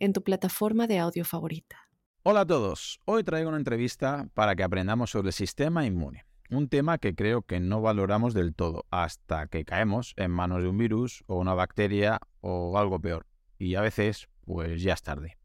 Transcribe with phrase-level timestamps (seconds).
[0.00, 1.76] en tu plataforma de audio favorita.
[2.22, 6.68] Hola a todos, hoy traigo una entrevista para que aprendamos sobre el sistema inmune, un
[6.68, 10.78] tema que creo que no valoramos del todo hasta que caemos en manos de un
[10.78, 13.26] virus o una bacteria o algo peor,
[13.58, 15.38] y a veces pues ya es tarde.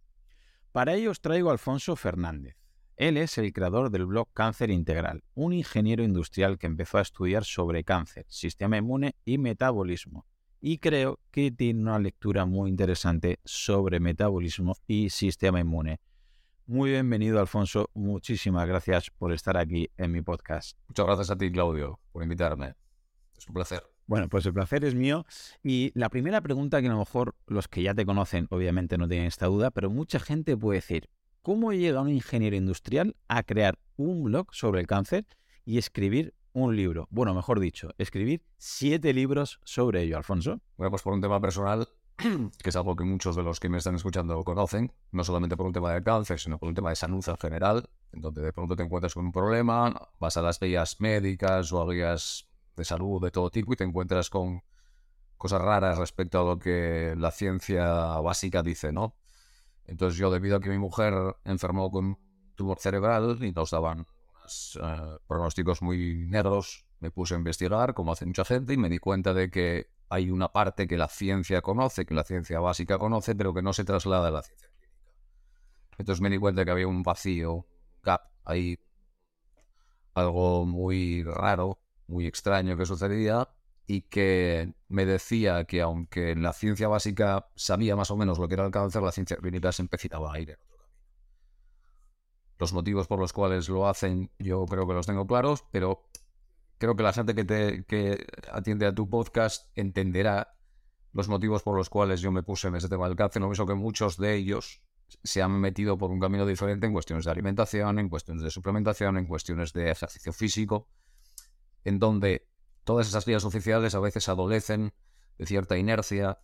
[0.72, 2.56] Para ello os traigo a Alfonso Fernández.
[2.96, 7.44] Él es el creador del blog Cáncer Integral, un ingeniero industrial que empezó a estudiar
[7.44, 10.26] sobre cáncer, sistema inmune y metabolismo.
[10.68, 16.00] Y creo que tiene una lectura muy interesante sobre metabolismo y sistema inmune.
[16.66, 17.92] Muy bienvenido, Alfonso.
[17.94, 20.76] Muchísimas gracias por estar aquí en mi podcast.
[20.88, 22.74] Muchas gracias a ti, Claudio, por invitarme.
[23.38, 23.84] Es un placer.
[24.08, 25.28] Bueno, pues el placer es mío.
[25.62, 29.08] Y la primera pregunta que a lo mejor los que ya te conocen obviamente no
[29.08, 31.12] tienen esta duda, pero mucha gente puede decir,
[31.44, 35.28] ¿cómo llega un ingeniero industrial a crear un blog sobre el cáncer
[35.64, 37.08] y escribir un libro?
[37.12, 40.62] Bueno, mejor dicho, escribir siete libros sobre ello, Alfonso.
[40.78, 43.78] Bueno, pues por un tema personal, que es algo que muchos de los que me
[43.78, 46.96] están escuchando conocen, no solamente por un tema de cáncer, sino por un tema de
[46.96, 50.60] salud en general, en donde de pronto te encuentras con un problema, vas a las
[50.60, 52.48] vías médicas o a guías
[52.78, 54.64] de salud de todo tipo y te encuentras con
[55.38, 57.86] cosas raras respecto a lo que la ciencia
[58.22, 59.18] básica dice, ¿no?
[59.84, 62.18] Entonces yo, debido a que mi mujer enfermó con
[62.56, 64.08] tumor cerebral y nos daban
[64.82, 69.00] eh, pronósticos muy negros, me puse a investigar, como hace mucha gente, y me di
[69.00, 73.36] cuenta de que hay una parte que la ciencia conoce, que la ciencia básica conoce,
[73.36, 75.00] pero que no se traslada a la ciencia clínica.
[75.98, 77.66] Entonces me di cuenta que había un vacío,
[78.04, 78.80] gap, ahí
[80.14, 83.50] algo muy raro muy extraño que sucedía
[83.88, 88.48] y que me decía que aunque en la ciencia básica sabía más o menos lo
[88.48, 90.75] que era el cáncer, la ciencia clínica se empezaba a ir en otro.
[92.58, 96.04] Los motivos por los cuales lo hacen yo creo que los tengo claros, pero
[96.78, 100.56] creo que la gente que, te, que atiende a tu podcast entenderá
[101.12, 103.42] los motivos por los cuales yo me puse en ese tema del cáncer.
[103.42, 104.82] No pienso que muchos de ellos
[105.24, 109.18] se han metido por un camino diferente en cuestiones de alimentación, en cuestiones de suplementación,
[109.18, 110.88] en cuestiones de ejercicio físico
[111.86, 112.50] en donde
[112.84, 114.94] todas esas vías oficiales a veces adolecen
[115.38, 116.40] de cierta inercia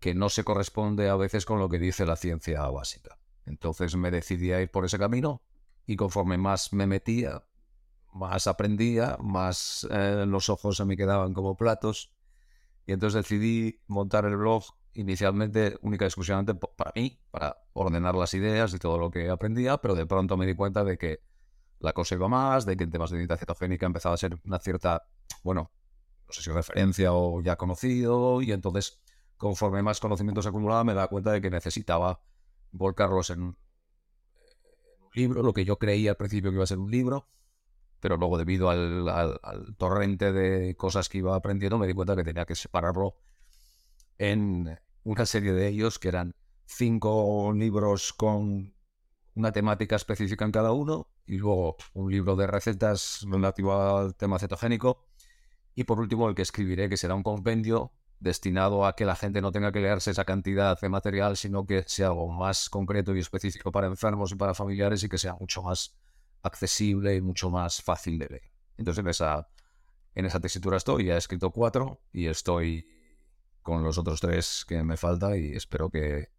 [0.00, 3.18] que no se corresponde a veces con lo que dice la ciencia básica.
[3.46, 5.42] Entonces me decidí a ir por ese camino
[5.86, 7.42] y conforme más me metía,
[8.12, 12.12] más aprendía, más eh, los ojos se me quedaban como platos.
[12.86, 14.64] Y entonces decidí montar el blog
[14.94, 19.78] inicialmente única y exclusivamente para mí, para ordenar las ideas y todo lo que aprendía,
[19.78, 21.20] pero de pronto me di cuenta de que
[21.78, 24.58] la cosa iba más, de que en temas de dieta cetogénica empezaba a ser una
[24.58, 25.04] cierta,
[25.42, 25.72] bueno,
[26.26, 29.00] no sé si referencia o ya conocido, y entonces,
[29.36, 32.20] conforme más conocimientos acumulaba, me daba cuenta de que necesitaba
[32.72, 33.58] volcarlos en un
[35.14, 37.28] libro, lo que yo creía al principio que iba a ser un libro,
[38.00, 42.24] pero luego debido al, al, torrente de cosas que iba aprendiendo me di cuenta que
[42.24, 43.16] tenía que separarlo
[44.18, 46.34] en una serie de ellos que eran
[46.64, 48.74] cinco libros con
[49.34, 54.38] una temática específica en cada uno y luego un libro de recetas relativo al tema
[54.38, 55.06] cetogénico
[55.74, 59.40] y por último el que escribiré que será un compendio destinado a que la gente
[59.40, 63.18] no tenga que leerse esa cantidad de material sino que sea algo más concreto y
[63.18, 65.96] específico para enfermos y para familiares y que sea mucho más
[66.42, 68.52] accesible y mucho más fácil de leer.
[68.76, 69.48] Entonces en esa,
[70.14, 72.86] en esa tesitura estoy, ya he escrito cuatro y estoy
[73.62, 76.30] con los otros tres que me falta y espero que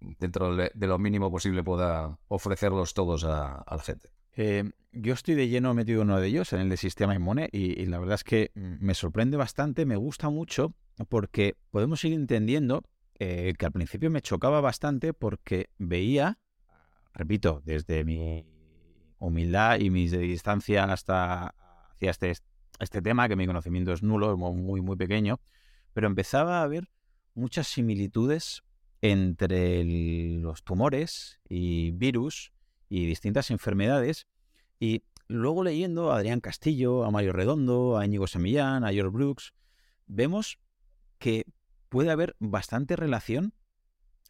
[0.00, 4.10] dentro de lo mínimo posible pueda ofrecerlos todos a, la gente.
[4.36, 7.48] Eh, yo estoy de lleno metido en uno de ellos, en el de sistema inmune,
[7.52, 10.74] y, la verdad es que me sorprende bastante, me gusta mucho,
[11.08, 12.82] porque podemos ir entendiendo
[13.18, 16.38] eh, que al principio me chocaba bastante porque veía,
[17.14, 18.44] repito, desde mi
[19.18, 21.54] humildad y mi distancia hasta
[21.92, 22.32] hacia este,
[22.78, 25.40] este tema, que mi conocimiento es nulo, muy, muy pequeño,
[25.92, 26.88] pero empezaba a ver
[27.34, 28.62] muchas similitudes
[29.00, 32.52] entre los tumores y virus
[32.88, 34.26] y distintas enfermedades.
[34.78, 39.52] Y luego leyendo a Adrián Castillo, a Mario Redondo, a Íñigo Semillán, a George Brooks,
[40.06, 40.58] vemos
[41.18, 41.44] que
[41.88, 43.52] puede haber bastante relación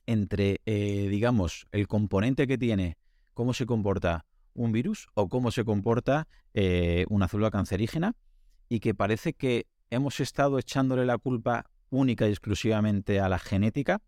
[0.07, 2.97] entre, eh, digamos, el componente que tiene,
[3.35, 4.25] cómo se comporta
[4.55, 8.17] un virus o cómo se comporta eh, una célula cancerígena,
[8.69, 14.03] y que parece que hemos estado echándole la culpa única y exclusivamente a la genética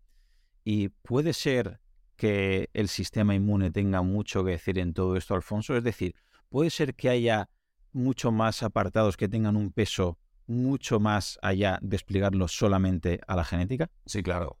[0.63, 1.79] y puede ser
[2.15, 5.75] que el sistema inmune tenga mucho que decir en todo esto, Alfonso?
[5.75, 6.15] Es decir,
[6.51, 7.49] ¿puede ser que haya
[7.93, 13.43] mucho más apartados que tengan un peso mucho más allá de explicarlo solamente a la
[13.43, 13.89] genética?
[14.05, 14.59] Sí, claro.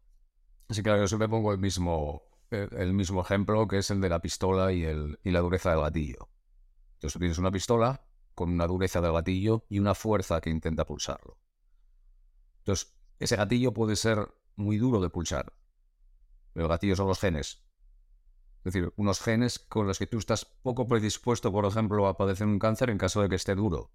[0.69, 4.21] Sí, claro, yo siempre pongo el mismo, el mismo ejemplo que es el de la
[4.21, 6.29] pistola y, el, y la dureza del gatillo.
[6.93, 8.05] Entonces tienes una pistola
[8.35, 11.37] con una dureza del gatillo y una fuerza que intenta pulsarlo.
[12.59, 15.53] Entonces, ese gatillo puede ser muy duro de pulsar.
[16.55, 17.63] El gatillo son los genes.
[18.63, 22.45] Es decir, unos genes con los que tú estás poco predispuesto, por ejemplo, a padecer
[22.45, 23.91] un cáncer en caso de que esté duro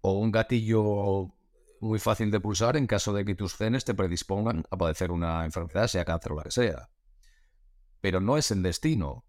[0.00, 1.34] o un gatillo
[1.80, 5.44] muy fácil de pulsar en caso de que tus genes te predispongan a padecer una
[5.44, 6.90] enfermedad, sea cáncer o la que sea.
[8.00, 9.24] Pero no es el destino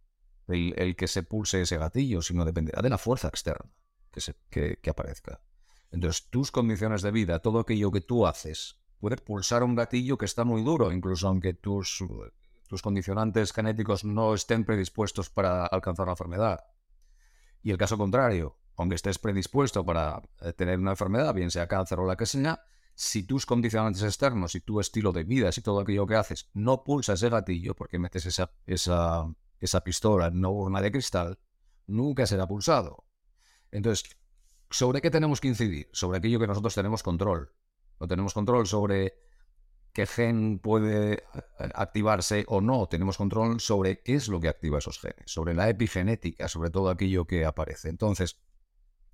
[0.48, 3.72] el, que se pulse ese gatillo, sino dependerá de la fuerza externa
[4.50, 5.42] que, que, aparezca.
[5.92, 10.26] Entonces, tus condiciones de vida, todo aquello que tú haces, puede pulsar un gatillo que
[10.26, 12.04] está muy duro, incluso aunque tus,
[12.70, 16.66] tus condicionantes genéticos no estén predispuestos para alcanzar la enfermedad.
[17.64, 22.00] Y el caso contrario, aunque estés predispuesto para eh, tener una enfermedad, bien sea cáncer
[22.00, 22.62] o la que sea,
[22.94, 26.84] si tus condicionantes externos y tu estilo de vida, si todo aquello que haces no
[26.84, 29.26] pulsa ese gatillo porque metes esa, esa,
[29.60, 31.40] esa pistola en una urna de cristal,
[31.88, 33.06] nunca será pulsado.
[33.72, 34.16] Entonces,
[34.70, 35.90] ¿sobre qué tenemos que incidir?
[35.92, 37.52] Sobre aquello que nosotros tenemos control.
[38.00, 39.16] No tenemos control sobre
[39.94, 41.22] qué gen puede eh,
[41.74, 42.88] activarse o no.
[42.88, 46.90] Tenemos control sobre qué es lo que activa esos genes, sobre la epigenética, sobre todo
[46.90, 47.90] aquello que aparece.
[47.90, 48.40] Entonces,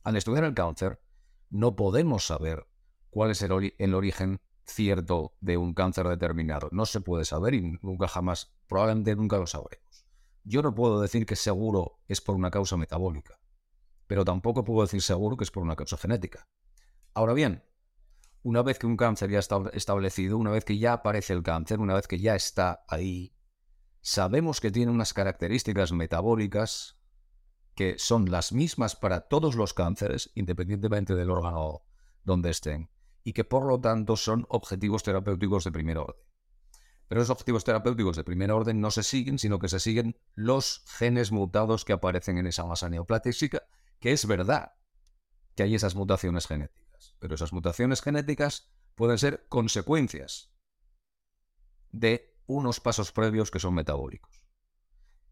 [0.03, 1.01] al estudiar el cáncer,
[1.49, 2.67] no podemos saber
[3.09, 6.69] cuál es el, origen cierto de un cáncer determinado.
[6.71, 10.05] No se puede saber y nunca jamás, probablemente nunca lo sabremos.
[10.43, 13.39] Yo no puedo decir que seguro es por una causa metabólica,
[14.05, 16.47] pero tampoco puedo decir seguro que es por una causa genética.
[17.13, 17.63] Ahora bien,
[18.45, 21.79] una vez que un cáncer ya está establecido, una vez que ya aparece el cáncer,
[21.79, 23.35] una vez que ya está ahí,
[24.01, 26.99] sabemos que tiene unas características metabólicas
[27.73, 31.85] que son las mismas para todos los cánceres, independientemente del órgano
[32.23, 32.91] donde estén,
[33.23, 36.23] y que por lo tanto son objetivos terapéuticos de primer orden.
[37.07, 40.83] Pero esos objetivos terapéuticos de primer orden no se siguen, sino que se siguen los
[40.85, 43.63] genes mutados que aparecen en esa masa neoplásica,
[43.99, 44.73] que es verdad
[45.55, 46.84] que hay esas mutaciones genéticas,
[47.19, 50.53] pero esas mutaciones genéticas pueden ser consecuencias
[51.91, 54.45] de unos pasos previos que son metabólicos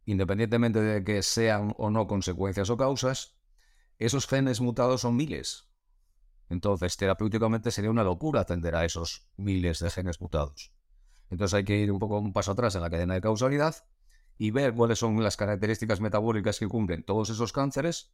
[0.06, 3.38] independientemente de que sean o no consecuencias o causas,
[4.00, 5.70] esos genes mutados son miles.
[6.50, 10.74] Entonces, terapéuticamente sería una locura atender a esos miles de genes mutados.
[11.30, 13.76] Entonces hay que ir un poco un paso atrás en la cadena de causalidad
[14.38, 18.14] y ver cuáles son las características metabólicas que cumplen todos esos cánceres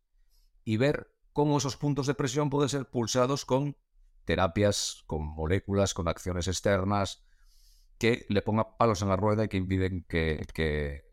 [0.63, 3.77] y ver cómo esos puntos de presión pueden ser pulsados con
[4.25, 7.23] terapias, con moléculas, con acciones externas
[7.97, 11.09] que le pongan palos en la rueda y que impiden que, que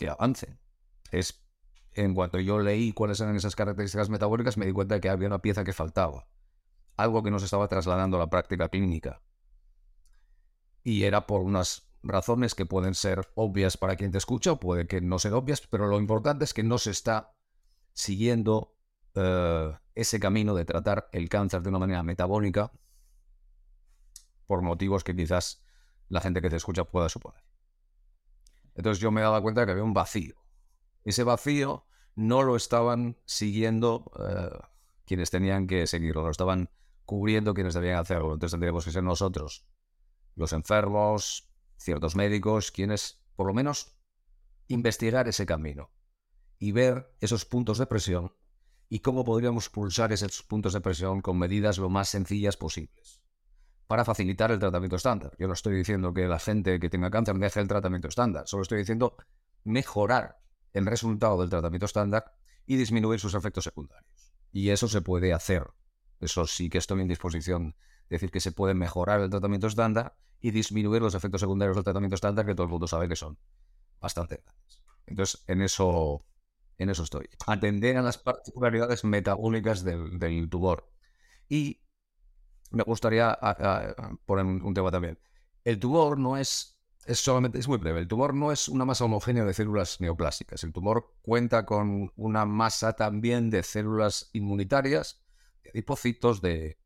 [0.00, 0.58] que avancen.
[1.12, 1.46] Es
[1.92, 5.28] en cuanto yo leí cuáles eran esas características metabólicas, me di cuenta de que había
[5.28, 6.26] una pieza que faltaba.
[6.96, 9.22] Algo que no se estaba trasladando a la práctica clínica.
[10.82, 14.86] Y era por unas razones que pueden ser obvias para quien te escucha o puede
[14.86, 17.34] que no sean obvias, pero lo importante es que no se está
[17.92, 18.78] siguiendo
[19.14, 22.72] eh, ese camino de tratar el cáncer de una manera metabólica
[24.46, 25.62] por motivos que quizás
[26.08, 27.42] la gente que te escucha pueda suponer.
[28.74, 30.36] Entonces yo me daba cuenta que había un vacío.
[31.04, 34.58] Ese vacío no lo estaban siguiendo eh,
[35.04, 36.70] quienes tenían que seguirlo, lo estaban
[37.04, 38.34] cubriendo quienes debían hacerlo.
[38.34, 39.66] Entonces tendríamos que ser nosotros,
[40.34, 43.96] los enfermos, ciertos médicos, quienes por lo menos
[44.68, 45.90] investigar ese camino
[46.58, 48.32] y ver esos puntos de presión
[48.90, 53.22] y cómo podríamos pulsar esos puntos de presión con medidas lo más sencillas posibles
[53.86, 55.32] para facilitar el tratamiento estándar.
[55.38, 58.62] Yo no estoy diciendo que la gente que tenga cáncer deje el tratamiento estándar, solo
[58.62, 59.16] estoy diciendo
[59.64, 60.38] mejorar
[60.72, 64.32] el resultado del tratamiento estándar y disminuir sus efectos secundarios.
[64.52, 65.66] Y eso se puede hacer.
[66.18, 67.76] Eso sí que estoy en disposición
[68.08, 71.84] de decir que se puede mejorar el tratamiento estándar y disminuir los efectos secundarios del
[71.84, 73.38] tratamiento estándar que todo el mundo sabe que son
[74.00, 74.82] bastante grandes.
[75.06, 76.24] Entonces, en eso,
[76.80, 77.28] en eso estoy.
[77.46, 80.90] Atender a las particularidades metabólicas del, tumor.
[81.46, 81.82] Y
[82.70, 83.38] me gustaría
[84.24, 85.18] poner un, tema también.
[85.62, 89.04] El tumor no es, es solamente, es muy breve, el tumor no es una masa
[89.04, 90.64] homogénea de células neoplásicas.
[90.64, 95.22] El tumor cuenta con una masa también de células inmunitarias,
[95.62, 96.78] de adipocitos, de,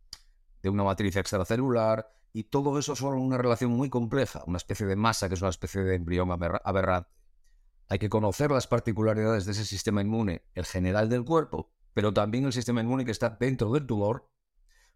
[0.60, 4.96] de una matriz extracelular, y todo eso forma una relación muy compleja, una especie de
[4.96, 7.23] masa que es una especie de embrión aberrante.
[7.88, 12.44] Hay que conocer las particularidades de ese sistema inmune, el general del cuerpo, pero también
[12.44, 14.30] el sistema inmune que está dentro del tumor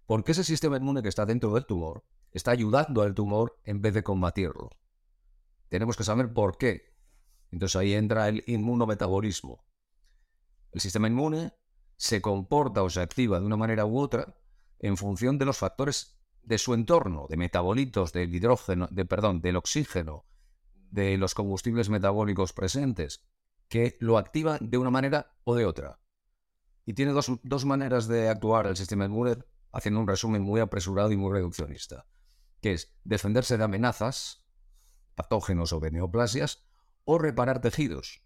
[0.08, 2.02] porque ese sistema inmune que está dentro del tumor
[2.32, 4.70] está ayudando al tumor en vez de combatirlo.
[5.68, 6.96] tenemos que saber por qué.
[7.50, 9.66] Entonces ahí entra el inmunometabolismo.
[10.72, 11.52] El sistema inmune
[11.96, 14.34] se comporta o se activa de una manera u otra
[14.78, 19.56] en función de los factores de su entorno, de metabolitos, del hidrógeno, de, perdón, del
[19.56, 20.24] oxígeno,
[20.90, 23.26] de los combustibles metabólicos presentes,
[23.68, 26.00] que lo activan de una manera o de otra.
[26.84, 29.36] Y tiene dos, dos maneras de actuar el sistema inmune,
[29.72, 32.06] haciendo un resumen muy apresurado y muy reduccionista,
[32.60, 34.44] que es defenderse de amenazas,
[35.14, 36.66] patógenos o de neoplasias,
[37.04, 38.22] o reparar tejidos.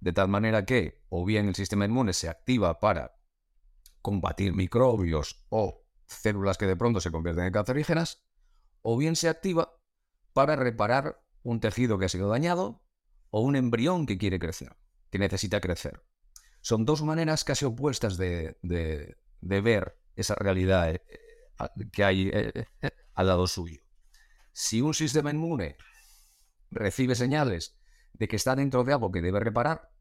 [0.00, 3.16] De tal manera que o bien el sistema inmune se activa para
[4.02, 8.24] combatir microbios o células que de pronto se convierten en cancerígenas,
[8.82, 9.80] o bien se activa
[10.32, 12.82] para reparar un tejido que ha sido dañado
[13.30, 14.76] o un embrión que quiere crecer,
[15.10, 16.02] que necesita crecer.
[16.60, 18.56] Son dos maneras casi opuestas de,
[19.40, 21.02] ver esa realidad eh,
[21.92, 23.80] que hay eh, eh, al lado suyo.
[24.52, 25.76] Si un sistema inmune
[26.72, 27.78] recibe señales
[28.12, 29.92] de que está dentro de algo que debe reparar,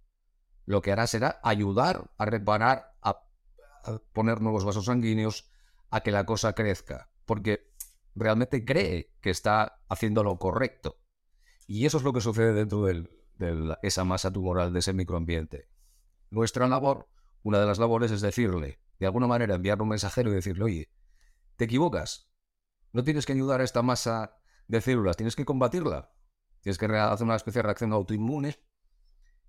[0.66, 3.22] lo que hará será ayudar a reparar, a,
[4.14, 5.52] poner nuevos vasos sanguíneos,
[5.92, 7.72] a que la cosa crezca, porque
[8.16, 11.05] realmente cree que está haciendo lo correcto.
[11.68, 13.08] Y eso es lo que sucede dentro de
[13.82, 15.70] esa masa tumoral, de ese microambiente.
[16.30, 17.08] Nuestra labor,
[17.44, 20.92] una de las labores es decirle, de alguna manera enviarle un mensajero y decirle, oye,
[21.58, 22.30] te equivocas,
[22.92, 26.12] no tienes que ayudar a esta masa de células, tienes que combatirla.
[26.62, 28.56] Tienes que hacer una especie de reacción autoinmune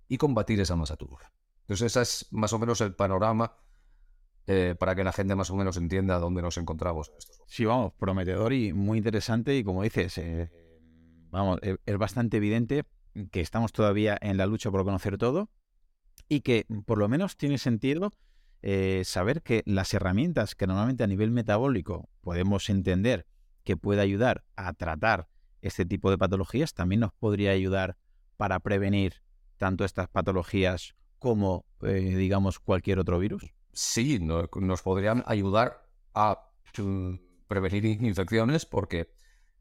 [0.07, 1.31] y combatir esa masa tumoral.
[1.61, 3.57] Entonces, ese es más o menos el panorama
[4.45, 7.11] eh, para que la gente más o menos entienda dónde nos encontramos.
[7.47, 9.55] Sí, vamos, prometedor y muy interesante.
[9.57, 10.51] Y como dices, eh,
[11.31, 12.85] vamos, e, es bastante evidente
[13.31, 15.49] que estamos todavía en la lucha por conocer todo
[16.29, 18.11] y que por lo menos tiene sentido
[18.61, 23.25] eh, saber que las herramientas que normalmente a nivel metabólico podemos entender
[23.63, 25.27] que puede ayudar a tratar
[25.61, 27.97] este tipo de patologías también nos podría ayudar
[28.37, 29.21] para prevenir
[29.57, 33.43] tanto estas patologías como, eh, digamos, cualquier otro virus?
[33.73, 37.15] Sí, nos podrían ayudar a mm,
[37.47, 39.09] prevenir infecciones porque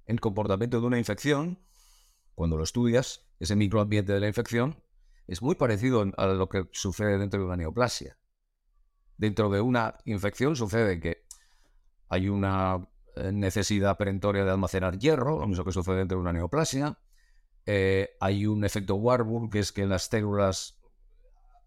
[0.06, 1.58] el comportamiento de una infección,
[2.34, 4.82] cuando lo estudias, ese microambiente de la infección,
[5.26, 8.16] es muy parecido a lo que sucede dentro de una neoplasia.
[9.16, 11.24] Dentro de una infección sucede que
[12.08, 16.32] hay una eh, necesidad perentoria de almacenar hierro, lo mismo que sucede dentro de una
[16.32, 16.98] neoplasia.
[17.64, 20.78] Eh, hay un efecto Warburg, que es que las células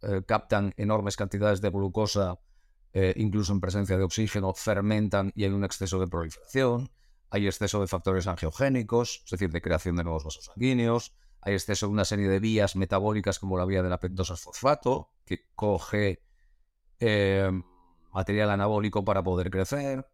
[0.01, 2.39] eh, captan enormes cantidades de glucosa,
[3.15, 6.89] incluso en presencia de oxígeno, fermentan y hay un exceso de proliferación.
[7.29, 11.15] Hay exceso de factores angiogénicos, es decir, de creación de nuevos vasos sanguíneos.
[11.41, 15.11] Hay exceso de una serie de vías metabólicas como la vía de la pentosa fosfato,
[15.25, 16.23] que coge
[18.11, 20.09] material anabólico para poder crecer.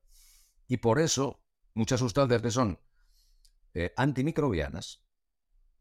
[0.67, 1.41] Y por eso,
[1.73, 2.79] muchas sustancias que son
[3.73, 5.03] eh, antimicrobianas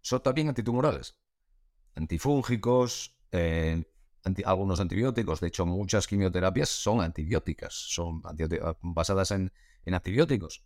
[0.00, 1.16] son también antitumorales.
[1.94, 3.84] Antifúngicos, eh,
[4.44, 5.40] algunos antibióticos.
[5.40, 8.22] De hecho, muchas quimioterapias son antibióticas, son
[8.82, 9.52] basadas en,
[9.86, 10.64] antibióticos.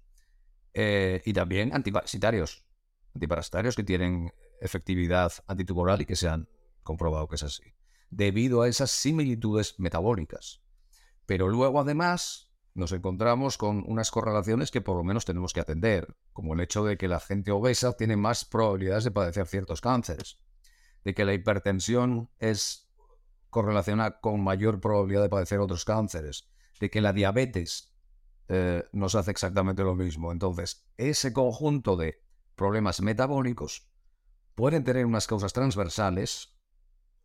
[0.81, 2.65] Eh, y también antiparasitarios.
[3.13, 6.49] Antiparasitarios que tienen efectividad antitumoral y que se han
[6.85, 7.75] comprobado que es así.
[8.11, 10.63] Debido a esas similitudes metabólicas.
[11.27, 16.15] Pero luego, además, nos encontramos con unas correlaciones que por lo menos tenemos que atender,
[16.33, 20.39] como el hecho de que la gente obesa tiene más probabilidades de padecer ciertos cánceres,
[21.03, 22.89] de que la hipertensión es
[23.51, 27.98] correlacionada con mayor probabilidad de padecer otros cánceres, de que la diabetes
[28.49, 30.33] eh, nos hace exactamente lo mismo.
[30.33, 32.23] Entonces, ese conjunto de
[32.55, 33.89] problemas metabólicos
[34.55, 36.57] pueden tener unas causas transversales,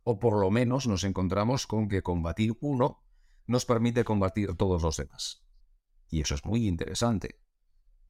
[0.04, 3.02] o por lo menos nos encontramos con que combatir uno
[3.46, 5.44] nos permite combatir todos los demás.
[6.08, 7.40] Y eso es muy interesante.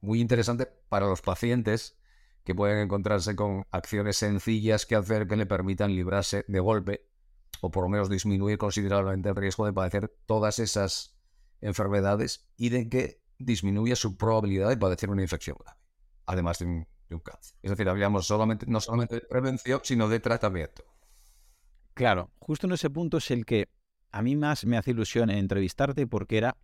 [0.01, 1.97] Muy interesante para los pacientes
[2.43, 7.09] que pueden encontrarse con acciones sencillas que hacer que le permitan librarse de golpe
[7.61, 11.14] o por lo menos disminuir considerablemente el riesgo de padecer todas esas
[11.61, 15.79] enfermedades y de que disminuya su probabilidad de padecer una infección grave,
[16.25, 16.87] además de un,
[17.23, 17.55] cáncer.
[17.61, 20.83] Es decir, hablamos solamente, no solamente de prevención, sino de tratamiento.
[21.93, 23.69] Claro, justo en ese punto es el que
[24.11, 26.57] a mí más me hace ilusión entrevistarte porque era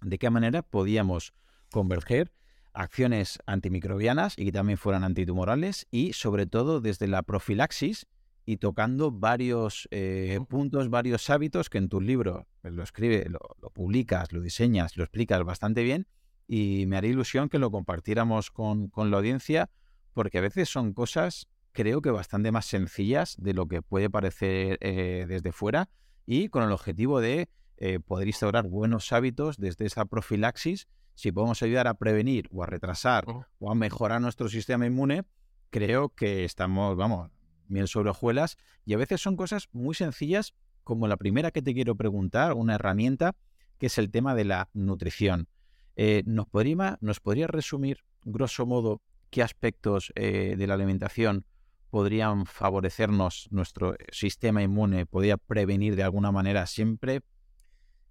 [0.00, 1.34] de qué manera podíamos
[1.70, 2.32] converger
[2.72, 8.06] acciones antimicrobianas y que también fueran antitumorales y sobre todo desde la profilaxis
[8.46, 13.40] y tocando varios eh, puntos, varios hábitos que en tu libro lo escribe, lo,
[13.74, 16.06] publicas, lo diseñas, lo explicas bastante bien
[16.46, 19.68] y me haría ilusión que lo compartiéramos con, la audiencia
[20.14, 24.78] porque a veces son cosas creo que bastante más sencillas de lo que puede parecer
[24.80, 25.90] eh, desde fuera
[26.24, 31.62] y con el objetivo de eh, poder instaurar buenos hábitos desde esa profilaxis, si podemos
[31.62, 33.26] ayudar a prevenir o a retrasar
[33.58, 35.24] o a mejorar nuestro sistema inmune,
[35.70, 37.30] creo que estamos, vamos,
[37.68, 40.54] miel sobre hojuelas y a veces son cosas muy sencillas
[40.84, 43.34] como la primera que te quiero preguntar, una herramienta
[43.78, 45.48] que es el tema de la nutrición.
[45.96, 51.44] Eh, ¿nos, podría, ¿Nos resumir, grosso modo, qué aspectos eh, de la alimentación
[51.90, 57.22] podrían favorecernos nuestro sistema inmune, podría prevenir de alguna manera siempre?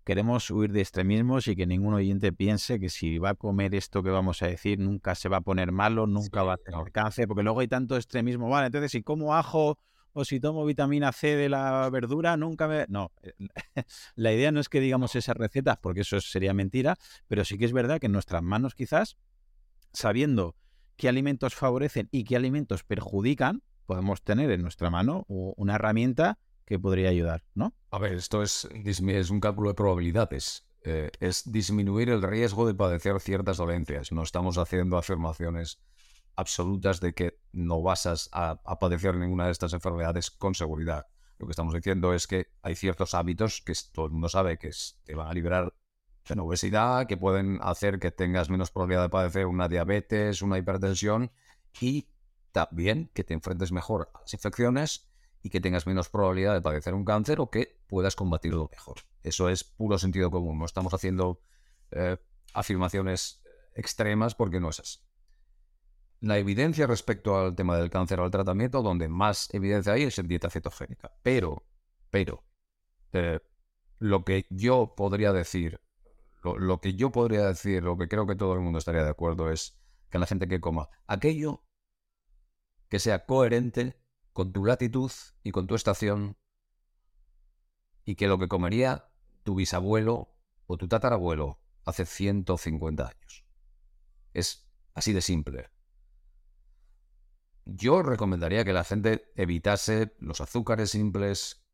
[0.05, 4.03] Queremos huir de extremismos y que ningún oyente piense que si va a comer esto
[4.03, 7.27] que vamos a decir, nunca se va a poner malo, nunca va a tener cáncer,
[7.27, 8.47] porque luego hay tanto extremismo.
[8.47, 9.79] Vale, entonces si como ajo
[10.13, 12.85] o si tomo vitamina C de la verdura, nunca me...
[12.88, 13.33] No, eh,
[14.15, 16.97] la idea no es que digamos esas recetas, porque eso sería mentira,
[17.27, 19.17] pero sí que es verdad que en nuestras manos quizás,
[19.91, 20.55] sabiendo
[20.97, 26.79] qué alimentos favorecen y qué alimentos perjudican, podemos tener en nuestra mano una herramienta que
[26.79, 27.74] podría ayudar, ¿no?
[27.91, 30.67] A ver, esto es, es un cálculo de probabilidades.
[30.84, 34.12] Eh, es disminuir el riesgo de padecer ciertas dolencias.
[34.12, 35.79] No estamos haciendo afirmaciones
[36.36, 41.07] absolutas de que no vas a, padecer ninguna de estas enfermedades con seguridad.
[41.38, 44.72] Lo que estamos diciendo es que hay ciertos hábitos que todo el mundo sabe que
[45.03, 45.74] te van a liberar
[46.27, 51.31] de obesidad, que pueden hacer que tengas menos probabilidad de padecer una diabetes, una hipertensión
[51.79, 52.10] y
[52.51, 55.10] también que te enfrentes mejor a las infecciones
[55.45, 58.95] y que tengas menos probabilidad de padecer un cáncer o que puedas combatirlo mejor.
[59.21, 60.57] Eso es puro sentido común.
[60.57, 61.39] No estamos haciendo
[61.91, 62.17] eh,
[62.55, 63.43] afirmaciones
[63.75, 64.99] extremas porque no es así
[66.21, 70.17] la evidencia respecto al tema del cáncer o al tratamiento, donde más evidencia hay es
[70.17, 71.11] en dieta cetogénica.
[71.21, 71.67] Pero,
[72.09, 72.43] pero,
[73.13, 73.41] eh,
[73.99, 75.79] lo que yo podría decir,
[76.41, 79.51] lo, que yo podría decir, lo que creo que todo el mundo estaría de acuerdo
[79.51, 81.63] es que la gente que coma aquello
[82.89, 83.95] que sea coherente
[84.35, 85.09] con tu latitud
[85.43, 86.37] y con tu estación
[88.03, 89.09] y que lo que comería
[89.43, 90.35] tu bisabuelo
[90.67, 93.45] o tu tatarabuelo hace 150 años.
[94.33, 95.69] Es así de simple.
[97.63, 101.65] Yo recomendaría que la gente evitase los azúcares simples,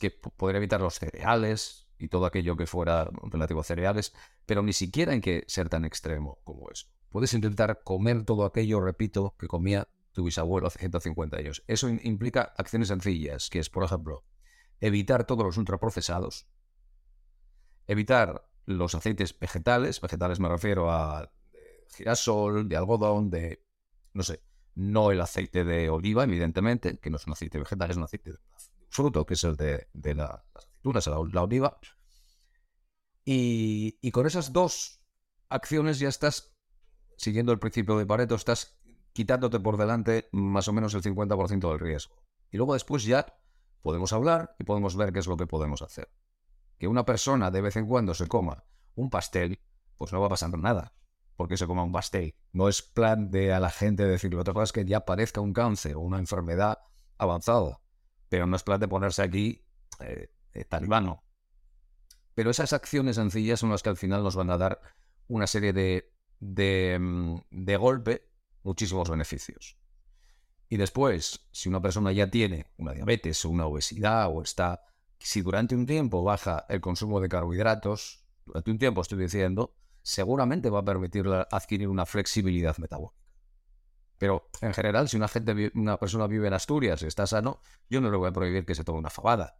[0.00, 4.12] que podría evitar los cereales y todo aquello que fuera relativo a cereales,
[4.44, 6.88] pero ni siquiera hay que ser tan extremo como eso.
[7.10, 11.62] Puedes intentar comer todo aquello, repito, que comía tu bisabuelo hace 150 años.
[11.66, 14.24] Eso implica acciones sencillas, que es, por ejemplo,
[14.80, 16.48] evitar todos los ultraprocesados,
[17.86, 21.32] evitar los aceites vegetales, vegetales me refiero a
[21.88, 23.64] girasol, de algodón, de,
[24.12, 24.42] no sé,
[24.74, 28.32] no el aceite de oliva, evidentemente, que no es un aceite vegetal, es un aceite
[28.32, 28.38] de
[28.88, 31.78] fruto, que es el de, las aceitunas, la, oliva.
[33.24, 35.02] Y, con esas dos
[35.48, 36.54] acciones ya estás,
[37.16, 38.79] siguiendo el principio de Pareto, estás
[39.12, 42.22] quitándote por delante más o menos el 50% del riesgo.
[42.50, 43.26] Y luego después ya
[43.82, 46.10] podemos hablar y podemos ver qué es lo que podemos hacer.
[46.78, 49.60] Que una persona de vez en cuando se coma un pastel,
[49.96, 50.92] pues no va pasar nada
[51.40, 52.34] porque se coma un pastel.
[52.52, 55.54] No es plan de a la gente decirle, otra cosa es que ya parezca un
[55.54, 56.80] cáncer o una enfermedad
[57.16, 57.80] avanzada,
[58.28, 59.64] pero no es plan de ponerse aquí
[60.00, 61.24] eh, eh, talibano.
[62.34, 64.82] Pero esas acciones sencillas son las que al final nos van a dar
[65.28, 68.29] una serie de, de, mm, de golpe
[68.62, 69.76] muchísimos beneficios.
[70.68, 74.84] Y después, si una persona ya tiene una diabetes o una obesidad o está,
[75.18, 80.70] si durante un tiempo baja el consumo de carbohidratos, durante un tiempo estoy diciendo, seguramente
[80.70, 83.20] va a permitirle adquirir una flexibilidad metabólica.
[84.16, 88.00] Pero en general, si una, gente, una persona vive en Asturias y está sano, yo
[88.00, 89.58] no le voy a prohibir que se tome una fabada.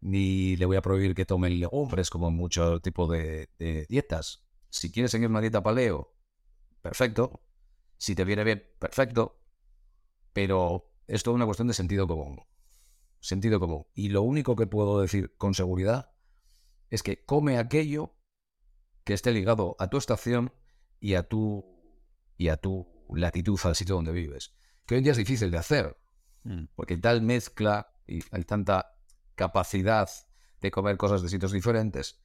[0.00, 4.46] Ni le voy a prohibir que tome legumbres como en muchos tipos de, de dietas.
[4.70, 6.14] Si quieres seguir una dieta paleo,
[6.82, 7.43] perfecto.
[8.04, 9.40] Si te viene bien, perfecto.
[10.34, 12.38] Pero es toda una cuestión de sentido común.
[13.18, 13.86] Sentido común.
[13.94, 16.12] Y lo único que puedo decir con seguridad
[16.90, 18.14] es que come aquello
[19.04, 20.52] que esté ligado a tu estación
[21.00, 21.64] y a tu,
[22.36, 24.54] y a tu latitud, al sitio donde vives.
[24.84, 25.96] Que hoy en día es difícil de hacer,
[26.42, 26.64] mm.
[26.74, 28.98] porque hay tal mezcla y hay tanta
[29.34, 30.10] capacidad
[30.60, 32.22] de comer cosas de sitios diferentes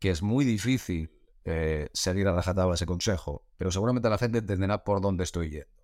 [0.00, 1.17] que es muy difícil
[1.50, 5.82] eh, seguir a rajatabla ese consejo, pero seguramente la gente entenderá por dónde estoy yendo.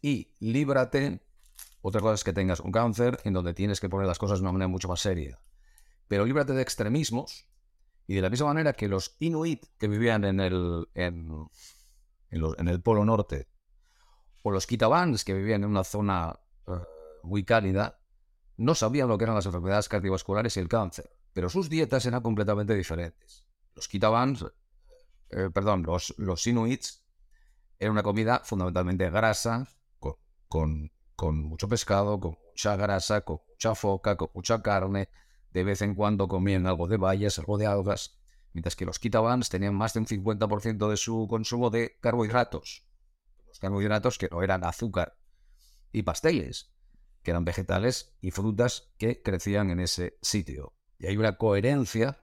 [0.00, 1.20] Y líbrate,
[1.80, 4.42] otra cosa es que tengas un cáncer en donde tienes que poner las cosas de
[4.42, 5.40] una manera mucho más seria,
[6.06, 7.48] pero líbrate de extremismos
[8.06, 11.48] y de la misma manera que los inuit que vivían en el, en,
[12.30, 13.48] el Polo Norte,
[14.44, 16.72] o los kitabans que vivían en una zona eh,
[17.24, 17.98] muy cálida,
[18.56, 22.22] no sabían lo que eran las enfermedades cardiovasculares y el cáncer, pero sus dietas eran
[22.22, 23.41] completamente diferentes.
[23.74, 24.44] Los kitabans,
[25.30, 27.04] eh, perdón, los, inuits,
[27.78, 29.68] era una comida fundamentalmente grasa,
[30.48, 35.08] con, mucho pescado, con mucha grasa, con mucha foca, con mucha carne,
[35.50, 38.18] de vez en cuando comían algo de bayas, algo de algas,
[38.52, 42.86] mientras que los kitabans tenían más de un 50% de su consumo de carbohidratos.
[43.46, 45.16] los carbohidratos que no eran azúcar
[45.92, 46.72] y pasteles,
[47.22, 50.74] que eran vegetales y frutas que crecían en ese sitio.
[50.98, 52.22] Y hay una coherencia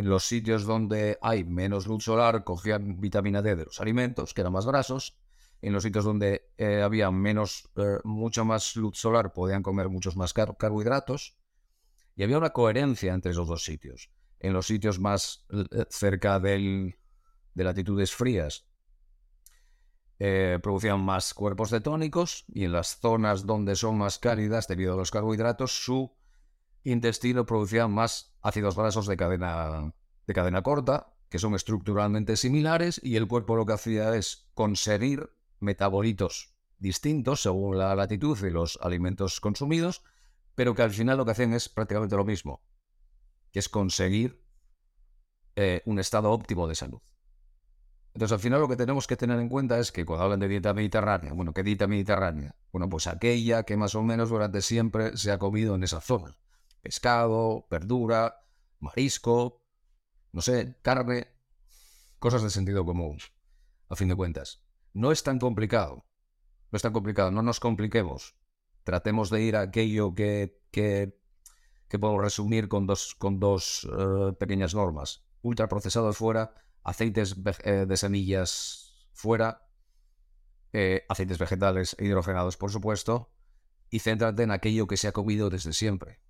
[0.00, 4.40] en los sitios donde hay menos luz solar, cogían vitamina D de los alimentos, que
[4.40, 5.18] eran más grasos.
[5.60, 7.98] En los sitios donde eh, había menos, eh,
[8.42, 11.36] más luz solar, podían comer muchos más carbohidratos.
[12.16, 14.10] Y había una coherencia entre esos dos sitios.
[14.38, 16.96] En los sitios más eh, cerca del,
[17.52, 18.66] de latitudes frías,
[20.62, 25.10] producían más cuerpos cetónicos y en las zonas donde son más cálidas debido a los
[25.10, 26.14] carbohidratos, su
[26.84, 29.92] intestino producía más ácidos grasos de cadena,
[30.26, 35.30] de cadena corta, que son estructuralmente similares, y el cuerpo lo que hacía es conseguir
[35.60, 40.02] metabolitos distintos según la latitud y los alimentos consumidos,
[40.54, 42.62] pero que al final lo que hacen es prácticamente lo mismo,
[43.52, 44.42] que es conseguir
[45.56, 47.00] eh, un estado óptimo de salud.
[48.14, 50.48] Entonces, al final lo que tenemos que tener en cuenta es que cuando hablan de
[50.48, 52.56] dieta mediterránea, bueno, ¿qué dieta mediterránea?
[52.72, 56.36] Bueno, pues aquella que más o menos durante siempre se ha comido en esa zona
[56.80, 58.46] pescado, verdura,
[58.78, 59.62] marisco,
[60.32, 61.28] no sé, carne,
[62.18, 63.18] cosas de sentido común,
[63.88, 64.64] a fin de cuentas.
[64.92, 66.04] No es tan complicado,
[66.70, 68.36] no es tan complicado, no nos compliquemos.
[68.84, 71.18] Tratemos de ir a aquello que, que,
[71.88, 75.24] que podemos resumir con dos, con dos uh, pequeñas normas.
[75.42, 79.66] Ultraprocesados fuera, aceites eh, de semillas fuera,
[80.72, 83.32] eh, aceites vegetales e hidrogenados, por supuesto,
[83.90, 86.20] y céntrate en aquello que se ha comido desde siempre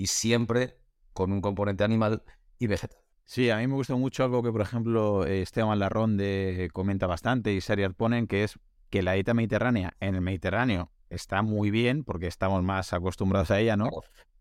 [0.00, 0.78] y siempre
[1.12, 2.22] con un componente animal
[2.58, 2.98] y vegetal.
[3.26, 7.60] Sí, a mí me gusta mucho algo que, por ejemplo, Esteban Larronde comenta bastante y
[7.60, 8.58] Sariat ponen, que es
[8.88, 13.60] que la dieta mediterránea en el Mediterráneo está muy bien porque estamos más acostumbrados a
[13.60, 13.90] ella, ¿no?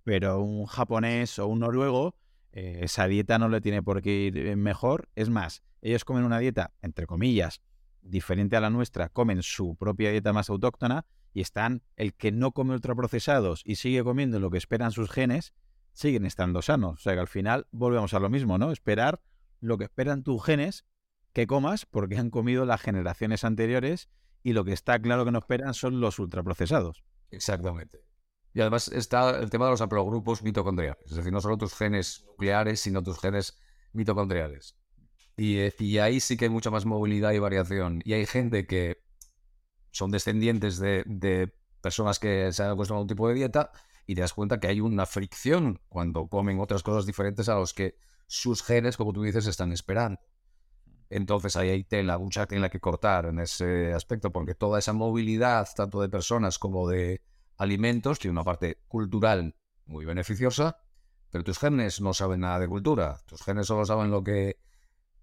[0.05, 2.15] Pero un japonés o un noruego,
[2.53, 5.09] eh, esa dieta no le tiene por qué ir mejor.
[5.15, 7.61] Es más, ellos comen una dieta, entre comillas,
[8.01, 12.51] diferente a la nuestra, comen su propia dieta más autóctona y están el que no
[12.51, 15.53] come ultraprocesados y sigue comiendo lo que esperan sus genes,
[15.93, 16.99] siguen estando sanos.
[16.99, 18.71] O sea que al final volvemos a lo mismo, ¿no?
[18.71, 19.21] Esperar
[19.59, 20.85] lo que esperan tus genes
[21.33, 24.09] que comas porque han comido las generaciones anteriores
[24.43, 27.03] y lo que está claro que no esperan son los ultraprocesados.
[27.31, 27.99] Exactamente.
[28.53, 32.25] Y además está el tema de los haplogrupos mitocondriales, es decir, no solo tus genes
[32.25, 33.59] nucleares, sino tus genes
[33.93, 34.75] mitocondriales.
[35.37, 38.01] Y, eh, y ahí sí que hay mucha más movilidad y variación.
[38.03, 39.03] Y hay gente que
[39.91, 43.71] son descendientes de, personas que se han acostumbrado a un tipo de dieta
[44.05, 47.73] y te das cuenta que hay una fricción cuando comen otras cosas diferentes a los
[47.73, 47.95] que
[48.27, 50.19] sus genes, como tú dices, están esperando.
[51.09, 55.67] Entonces ahí hay tela, mucha tela que cortar en ese aspecto, porque toda esa movilidad,
[55.75, 57.21] tanto de personas como de
[57.57, 60.77] alimentos, tiene una parte cultural muy beneficiosa,
[61.31, 63.17] pero tus genes no saben nada de cultura.
[63.25, 64.59] Tus genes solo saben lo que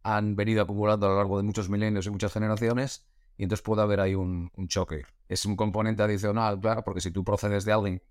[0.03, 3.83] han venido acumulando a lo largo de muchos milenios y muchas generaciones y entonces puede
[3.83, 5.05] haber ahí un, choque.
[5.29, 8.03] Es un componente adicional, claro, porque si tú procedes de alguien,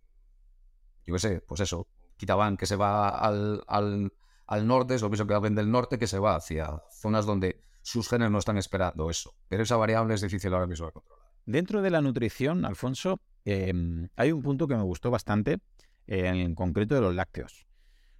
[1.05, 4.13] yo qué sé, pues eso, Quitaban que se va al, al,
[4.47, 7.61] al norte, es lo mismo que alguien del norte que se va hacia zonas donde
[7.81, 9.35] sus genes no están esperando eso.
[9.49, 11.25] Pero esa variable es difícil ahora mismo de controlar.
[11.45, 15.59] Dentro de la nutrición, Alfonso, em, hay un punto que me gustó bastante,
[16.07, 17.67] en concreto de los lácteos.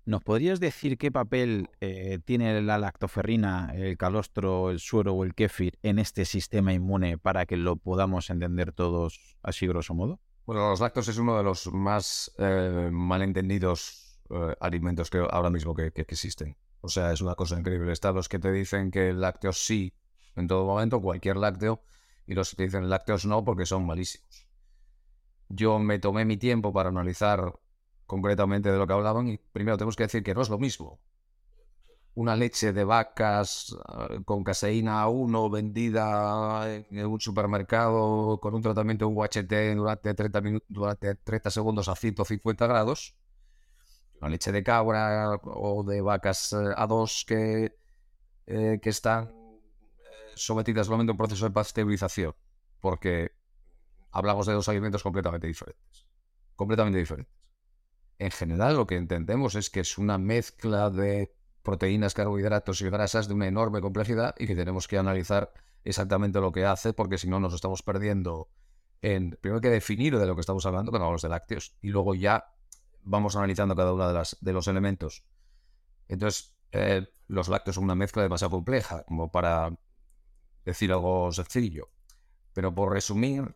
[0.05, 5.33] ¿Nos podrías decir qué papel eh, tiene la lactoferrina, el calostro, el suero o el
[5.33, 10.19] kéfir en este sistema inmune para que lo podamos entender todos así grosso modo?
[10.45, 15.73] Bueno, los lácteos es uno de los más eh, malentendidos eh, alimentos que ahora mismo
[15.73, 16.55] que, existen.
[16.81, 17.91] O sea, es una cosa increíble.
[17.91, 19.91] Están los que te dicen que el lácteo sí
[20.35, 21.81] en todo momento, cualquier lácteo,
[22.27, 24.45] y los que te dicen lácteos no porque son malísimos.
[25.49, 27.59] Yo me tomé mi tiempo para analizar
[28.05, 29.27] concretamente de lo que hablaban.
[29.27, 30.99] Y primero tenemos que decir que no es lo mismo.
[32.15, 33.75] Una leche de vacas
[34.09, 41.15] eh, con caseína 1 vendida en un supermercado con un tratamiento UHT durante 30, durante
[41.15, 43.15] 30 segundos a 150 grados.
[44.21, 47.75] Una leche de cabra o de vacas eh, A2 que,
[48.47, 49.33] eh, que están
[50.35, 52.33] sometidas solamente a un proceso de pasteurización.
[52.79, 53.31] Porque
[54.11, 56.05] hablamos de dos alimentos completamente diferentes.
[56.55, 57.44] Completamente diferentes
[58.19, 63.27] en general lo que entendemos es que es una mezcla de proteínas, carbohidratos y grasas
[63.27, 65.51] de una enorme complejidad y que tenemos que analizar
[65.83, 68.49] exactamente lo que hace porque si no nos estamos perdiendo
[69.01, 72.15] en, primero que definir de lo que estamos hablando cuando hablamos de lácteos y luego
[72.15, 72.53] ya
[73.03, 75.23] vamos analizando cada uno de, de los elementos.
[76.07, 79.77] Entonces, eh, los lácteos son una mezcla demasiado compleja como para
[80.65, 81.89] decir algo sencillo.
[82.53, 83.55] Pero por resumir,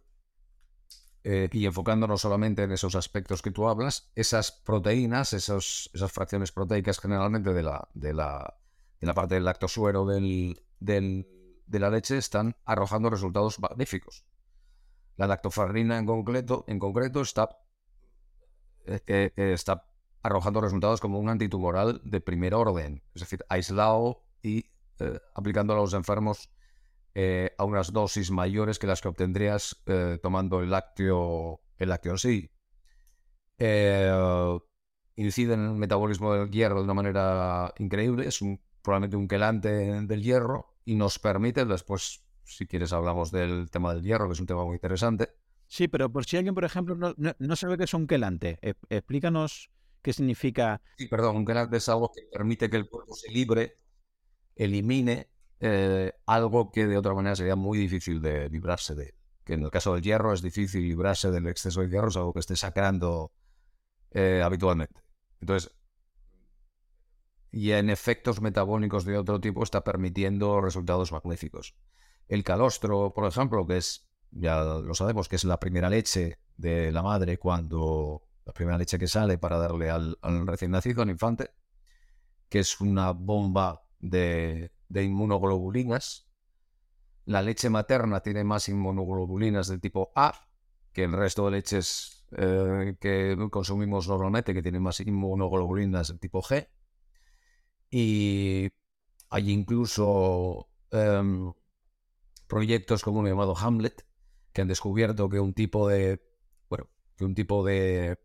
[1.24, 6.52] eh, y enfocándonos solamente en esos aspectos que tú hablas, esas proteínas, esos, esas fracciones
[6.52, 8.58] proteicas generalmente de la, de la,
[9.00, 11.28] de la parte del lactosuero del, del,
[11.66, 14.26] de la leche están arrojando resultados magníficos.
[15.18, 17.50] La lactoferrina en concreto, en concreto está,
[18.86, 19.86] eh, está
[20.22, 24.66] arrojando resultados como un antitumoral de primer orden, es decir, aislado y
[25.00, 26.50] eh, aplicando a los enfermos
[27.58, 29.84] a unas dosis mayores que las que obtendrías
[30.22, 32.52] tomando el lácteo, el lácteo en sí.
[35.16, 39.70] incide en el metabolismo del hierro de una manera increíble, es un, probablemente un quelante
[39.70, 44.40] del hierro y nos permite, después si quieres hablamos del tema del hierro, que es
[44.40, 45.30] un tema muy interesante.
[45.68, 49.70] Sí, pero por si alguien, por ejemplo, no, sabe qué es un quelante, e, explícanos
[50.02, 50.82] qué significa.
[50.98, 53.78] Sí, perdón, un quelante es algo que permite que el cuerpo se libre,
[54.56, 59.16] elimine eh, algo que de otra manera sería muy difícil de librarse de.
[59.44, 62.34] Que en el caso del hierro es difícil librarse del exceso de hierro, es algo
[62.34, 63.32] que esté sacando
[64.12, 65.02] eh, habitualmente.
[65.42, 65.72] Entonces,
[67.52, 71.76] y en efectos metabólicos de otro tipo está permitiendo resultados magníficos.
[72.28, 76.92] El calostro, por ejemplo, que es, ya lo sabemos, que es la primera leche de
[76.92, 81.52] la madre cuando la primera leche que sale para darle al, recién nacido, al infante,
[82.50, 86.28] que es una bomba de, inmunoglobulinas.
[87.26, 90.34] La leche materna tiene más inmunoglobulinas del tipo A
[90.94, 96.42] que el resto de leches eh, que consumimos normalmente, que tienen más inmunoglobulinas del tipo
[96.42, 96.68] G.
[97.90, 98.70] Y
[99.30, 101.54] hay incluso em,
[102.48, 104.06] proyectos como uno llamado Hamlet,
[104.54, 106.22] que han descubierto que un tipo de,
[106.70, 108.18] bueno, que un tipo de,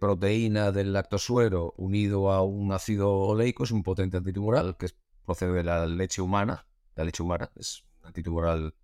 [0.00, 4.86] proteína del lactosuero unido a un ácido oleico es un potente antitumoral que
[5.24, 6.66] procede de la leche humana.
[6.94, 8.74] La leche humana es un antitumoral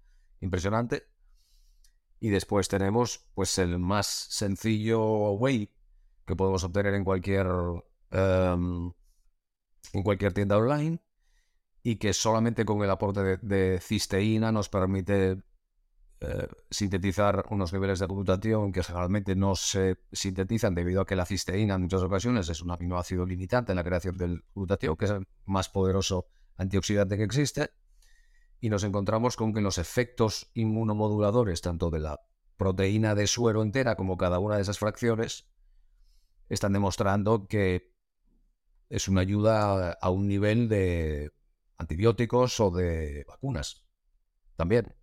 [0.40, 1.08] impresionante.
[2.18, 5.72] Y después tenemos pues el más sencillo whey
[6.26, 7.46] que podemos obtener en cualquier
[8.10, 8.92] em,
[9.92, 11.00] en cualquier tienda online
[11.82, 15.42] y que solamente con el aporte de, cisteína nos permite
[16.22, 21.24] eh, sintetizar unos niveles de glutatión que generalmente no se sintetizan debido a que la
[21.24, 25.12] cisteína en muchas ocasiones es un aminoácido limitante en la creación del glutatión, que es
[25.12, 26.26] el más poderoso
[26.58, 27.70] antioxidante que existe.
[28.60, 32.20] Y nos encontramos con que los efectos inmunomoduladores, tanto de la
[32.58, 35.48] proteína de suero entera como cada una de esas fracciones,
[36.50, 37.94] están demostrando que
[38.90, 41.32] es una ayuda a un nivel de
[41.78, 43.86] antibióticos o de vacunas.
[44.56, 44.99] También.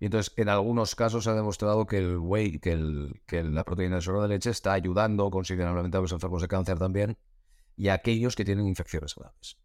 [0.00, 3.64] Y entonces, en algunos casos se ha demostrado que el whey, que, el, que la
[3.64, 7.18] proteína de suero de leche está ayudando considerablemente a los enfermos de cáncer también
[7.76, 9.58] y a aquellos que tienen infecciones graves.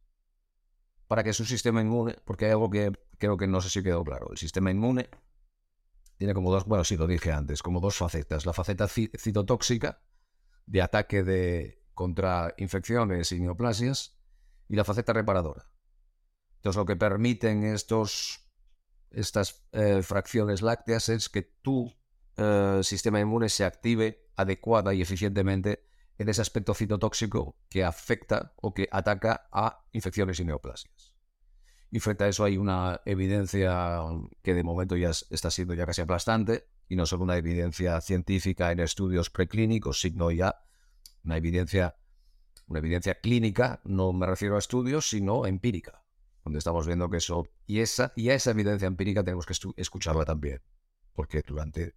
[1.07, 4.03] Para que su sistema inmune, porque hay algo que creo que no sé si quedó
[4.03, 5.09] claro, el sistema inmune
[6.17, 8.45] tiene como dos, bueno, sí lo dije antes, como dos facetas.
[8.45, 10.01] La faceta citotóxica
[10.65, 14.17] de ataque de, contra infecciones y neoplasias
[14.69, 15.69] y la faceta reparadora.
[16.57, 18.42] Entonces, lo que permiten estos,
[19.13, 21.93] estas eh, fracciones lácteas es que tu
[22.38, 25.86] eh, sistema inmune se active adecuada y eficientemente
[26.17, 31.13] en ese aspecto citotóxico que afecta o que ataca a infecciones y neoplasias.
[31.91, 33.99] Y frente a eso hay una evidencia
[34.41, 38.71] que de momento ya está siendo ya casi aplastante, y no solo una evidencia científica
[38.71, 40.63] en estudios preclínicos, sino ya
[41.23, 41.95] una evidencia,
[42.67, 46.02] una evidencia clínica, no me refiero a estudios, sino empírica
[46.43, 50.62] donde estamos viendo que eso, y esa, y esa evidencia empírica tenemos que escucharla también,
[51.13, 51.95] porque durante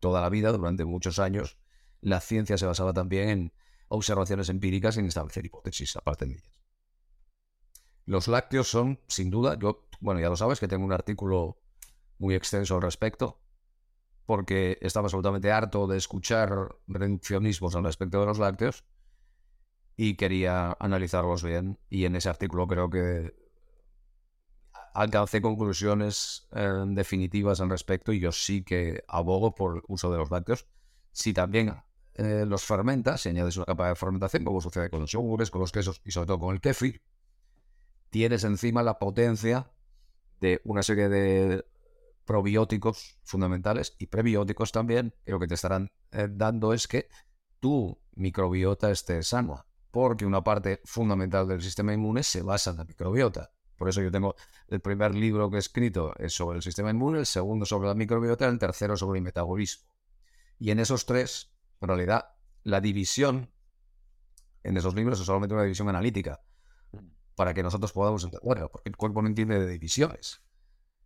[0.00, 1.56] toda la vida, durante muchos años,
[2.00, 3.52] la ciencia se basaba también en
[3.88, 6.62] observaciones empíricas en establecer hipótesis aparte de ellas.
[8.04, 11.58] Los lácteos son, sin duda, yo, bueno, ya lo sabes que tengo un artículo
[12.18, 13.40] muy extenso al respecto,
[14.26, 18.84] porque estaba absolutamente harto de escuchar reduccionismos al respecto de los lácteos
[19.96, 21.78] y quería analizarlos bien.
[21.88, 23.34] Y en ese artículo creo que
[24.96, 30.16] alcancé conclusiones eh, definitivas al respecto y yo sí que abogo por el uso de
[30.16, 30.66] los lácteos.
[31.12, 31.74] Si también
[32.14, 35.60] eh, los fermentas, si añades una capa de fermentación, como sucede con los yogures, con
[35.60, 37.02] los quesos y sobre todo con el kefir,
[38.08, 39.70] tienes encima la potencia
[40.40, 41.66] de una serie de
[42.24, 47.08] probióticos fundamentales y prebióticos también, que lo que te estarán eh, dando es que
[47.60, 52.84] tu microbiota esté sana, porque una parte fundamental del sistema inmune se basa en la
[52.84, 53.50] microbiota.
[53.76, 54.34] Por eso yo tengo
[54.68, 57.94] el primer libro que he escrito es sobre el sistema inmune, el segundo sobre la
[57.94, 59.86] microbiota, el tercero sobre el metabolismo.
[60.58, 63.50] Y en esos tres, en realidad, la división
[64.66, 66.40] en esos libros es solamente una división analítica,
[67.36, 70.42] para que nosotros podamos entender, porque el cuerpo no entiende de divisiones.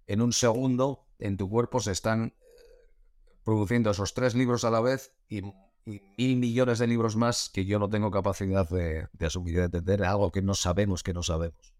[0.07, 2.35] En un segundo, en tu cuerpo se están eh,
[3.45, 5.43] produciendo esos tres libros a la vez y,
[5.85, 10.31] mil millones de libros más que yo no tengo capacidad de, asumir de entender algo
[10.31, 11.75] que no sabemos que no sabemos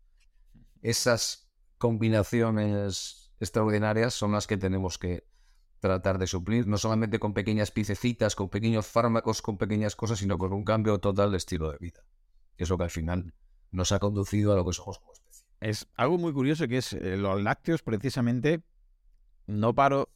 [0.83, 5.27] esas combinaciones extraordinarias son las que tenemos que
[5.81, 10.37] tratar de suplir, no solamente con pequeñas piececitas, con pequeños fármacos, con pequeñas cosas, sino
[10.37, 12.05] con un cambio total de estilo de vida.
[12.57, 13.33] Que es lo que al final
[13.71, 15.47] nos ha conducido a lo que somos como especie.
[15.61, 18.63] Es algo muy curioso que es eh, los lácteos precisamente
[19.47, 20.11] no paro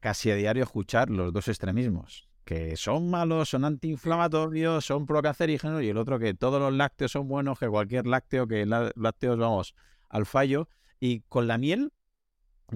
[0.00, 5.82] casi a diario a escuchar los dos extremismos, que son malos, son antiinflamatorios, son procancerígenos
[5.82, 9.74] y el otro que todos los lácteos son buenos, que cualquier lácteo, que lácteos vamos
[10.08, 10.68] al fallo.
[11.00, 11.92] Y con la miel,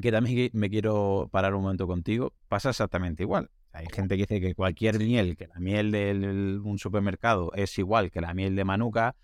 [0.01, 3.51] que también me quiero parar un momento contigo, pasa exactamente igual.
[3.73, 8.11] Hay gente que dice que cualquier miel, que la miel de un supermercado es igual
[8.11, 9.15] que la miel de Manuka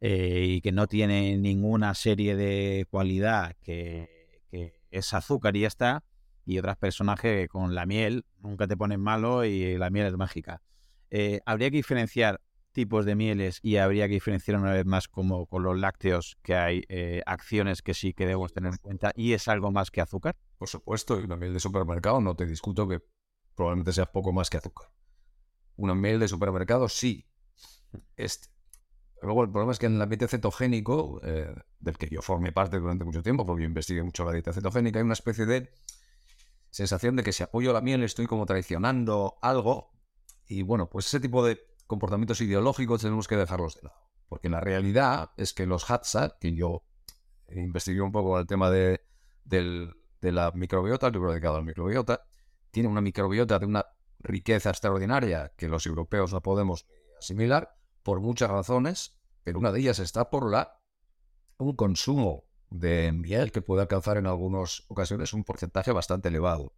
[0.00, 5.68] eh, y que no tiene ninguna serie de cualidad que, que es azúcar y ya
[5.68, 6.04] está
[6.50, 10.16] y otras personas que con la miel nunca te ponen malo y la miel es
[10.16, 10.62] mágica.
[11.10, 12.40] Eh, habría que diferenciar
[12.72, 16.54] tipos de mieles y habría que diferenciar una vez más como con los lácteos que
[16.54, 20.00] hay eh, acciones que sí que debemos tener en cuenta y es algo más que
[20.00, 20.36] azúcar.
[20.58, 23.00] Por supuesto, y una miel de supermercado no te discuto que
[23.54, 24.88] probablemente sea poco más que azúcar.
[25.76, 27.26] Una miel de supermercado sí.
[28.16, 28.48] Este.
[29.22, 32.78] Luego el problema es que en el ambiente cetogénico, eh, del que yo formé parte
[32.78, 35.70] durante mucho tiempo, porque yo investigué mucho la dieta cetogénica, hay una especie de
[36.70, 39.92] sensación de que si apoyo la miel estoy como traicionando algo.
[40.46, 44.08] Y bueno, pues ese tipo de comportamientos ideológicos tenemos que dejarlos de lado.
[44.28, 46.84] Porque la realidad es que los Hatsa, que yo
[47.48, 49.02] investigué un poco el tema de,
[50.20, 52.22] la microbiota, el libro dedicado al microbiota,
[52.70, 53.86] tiene una microbiota de una
[54.20, 56.86] riqueza extraordinaria que los europeos no podemos
[57.18, 60.80] asimilar por muchas razones, pero una de ellas está por la
[61.58, 66.72] un consumo de miel que puede alcanzar en algunas ocasiones un porcentaje bastante elevado.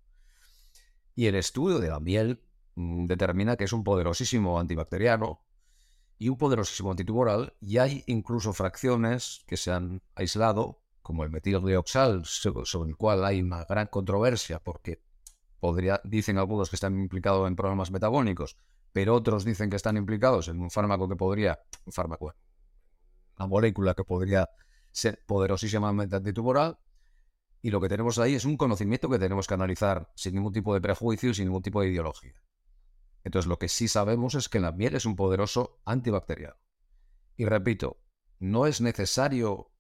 [1.14, 2.42] Y el estudio de la miel
[2.74, 5.40] determina que es un poderosísimo antibacteriano
[6.18, 12.24] y un poderosísimo antitumoral, y hay incluso fracciones que se han aislado, como el metilglioxal,
[12.24, 15.02] sobre el cual hay una gran controversia porque
[15.58, 18.56] podría, dicen algunos que están implicados en problemas metabólicos,
[18.92, 22.34] pero otros dicen que están implicados en un fármaco que podría, un fármaco,
[23.38, 24.48] una molécula que podría
[24.92, 26.78] ser poderosísimamente antitumoral.
[27.62, 30.74] Y lo que tenemos ahí es un conocimiento que tenemos que analizar sin ningún tipo
[30.74, 32.34] de prejuicio y sin ningún tipo de ideología.
[33.24, 36.56] Entonces, lo que sí sabemos es que la miel es un poderoso antibacteriano.
[37.36, 38.02] Y repito,
[38.38, 39.72] no es necesario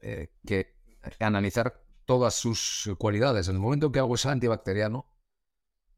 [0.00, 0.76] eh, que
[1.20, 3.48] analizar todas sus cualidades.
[3.48, 5.06] En el momento que algo es antibacteriano,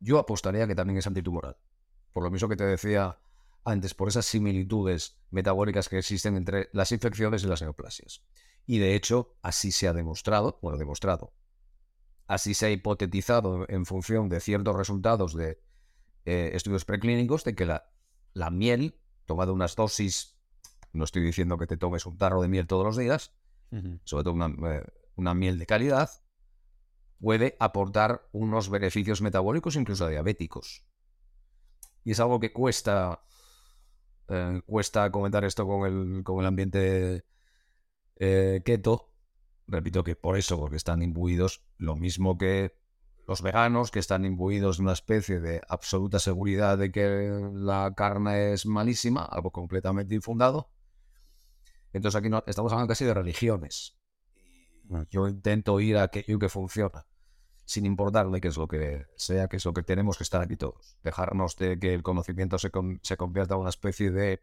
[0.01, 1.57] yo apostaría que también es antitumoral.
[2.13, 3.19] Por lo mismo que te decía
[3.65, 8.23] antes, por esas similitudes metabólicas que existen entre las infecciones y las neoplasias.
[8.67, 11.33] Y de hecho, así se ha demostrado, bueno, demostrado,
[12.27, 15.59] así se ha hipotetizado en función de ciertos resultados de
[16.25, 17.91] eh, estudios preclínicos de que la,
[18.33, 20.37] la miel, tomada unas dosis,
[20.93, 23.33] no estoy diciendo que te tomes un tarro de miel todos los días,
[24.05, 26.09] sobre todo una, eh, una miel de calidad,
[27.21, 30.87] puede aportar unos beneficios metabólicos, incluso diabéticos.
[32.05, 33.25] Y es algo que cuesta,
[34.29, 37.25] eh, cuesta comentar esto con el, con el ambiente
[38.17, 39.13] eh, keto,
[39.67, 42.79] repito que por eso, porque están imbuidos lo mismo que
[43.27, 48.53] los veganos, que están imbuidos de una especie de absoluta seguridad de que la carne
[48.53, 50.71] es malísima, algo completamente infundado.
[51.93, 53.97] Entonces aquí no, estamos hablando casi de religiones.
[55.11, 57.07] Yo intento ir a aquello que funciona,
[57.65, 60.57] sin importarle qué es lo que sea, qué es lo que tenemos que estar aquí
[60.57, 60.99] todos.
[61.03, 62.71] Dejarnos de que el conocimiento se,
[63.03, 64.43] se convierta en una especie de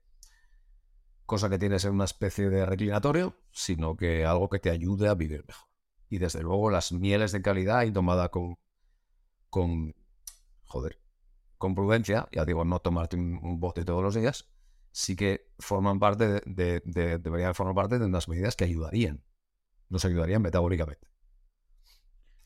[1.25, 5.13] cosa que tienes en una especie de reclinatorio, sino que algo que te ayude a
[5.13, 5.67] vivir mejor.
[6.09, 8.57] Y desde luego las mieles de calidad y tomada con,
[9.51, 9.93] con,
[10.65, 10.99] joder,
[11.59, 14.49] con prudencia, ya digo, no tomarte un, bote todos los días,
[14.91, 16.81] sí que forman parte de,
[17.19, 19.23] deberían formar parte de unas medidas que ayudarían,
[19.89, 21.07] nos ayudarían metabólicamente.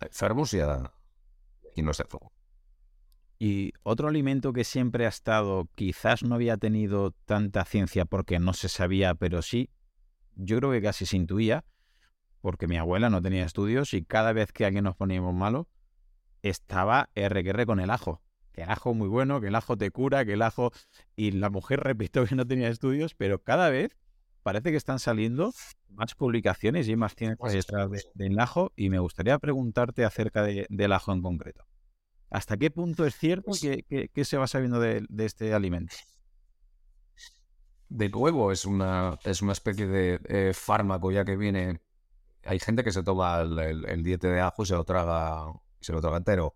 [0.02, 0.92] Enfermos y, a,
[1.76, 1.92] y no.
[3.38, 8.54] Y otro alimento que siempre ha estado, quizás no había tenido tanta ciencia porque no
[8.54, 9.70] se sabía, pero sí,
[10.36, 11.66] yo creo que casi se intuía,
[12.42, 15.68] porque mi abuela no tenía estudios y cada vez que alguien nos poníamos malo,
[16.50, 18.22] estaba RQR con el ajo.
[18.52, 20.72] Que el ajo muy bueno, que el ajo te cura, que el ajo...
[21.16, 23.98] Y la mujer repito que no tenía estudios, pero cada vez
[24.44, 25.54] parece que están saliendo
[25.90, 31.14] más publicaciones y más ciencias detrás del ajo y me gustaría preguntarte acerca del ajo
[31.14, 31.66] en concreto.
[32.30, 35.96] ¿Hasta qué punto es cierto pues que, se va sabiendo de, este alimento?
[37.90, 41.82] De nuevo, es una, es una especie de eh, fármaco ya que viene.
[42.44, 45.46] Hay gente que se toma el, diente de ajo y se lo traga,
[45.86, 46.56] se lo traga entero.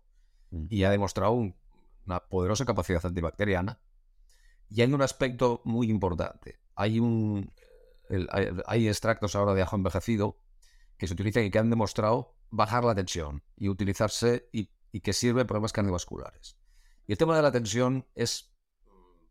[0.50, 0.66] Mm.
[0.68, 3.80] Y ha demostrado una poderosa capacidad antibacteriana.
[4.68, 6.58] Y hay un aspecto muy importante.
[6.74, 7.52] Hay un.
[8.66, 10.40] hay, extractos ahora de ajo envejecido
[10.96, 14.70] que se utilizan y que han demostrado bajar la tensión y utilizarse y,
[15.00, 16.56] que sirve en problemas cardiovasculares.
[17.06, 18.52] Y el tema de la tensión es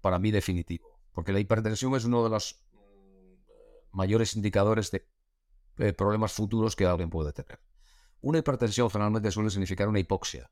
[0.01, 3.33] para mí definitivo, porque la hipertensión es uno de los mm,
[3.91, 7.59] mayores indicadores de problemas futuros que alguien puede tener.
[8.21, 10.51] Una hipertensión generalmente suele significar una hipoxia,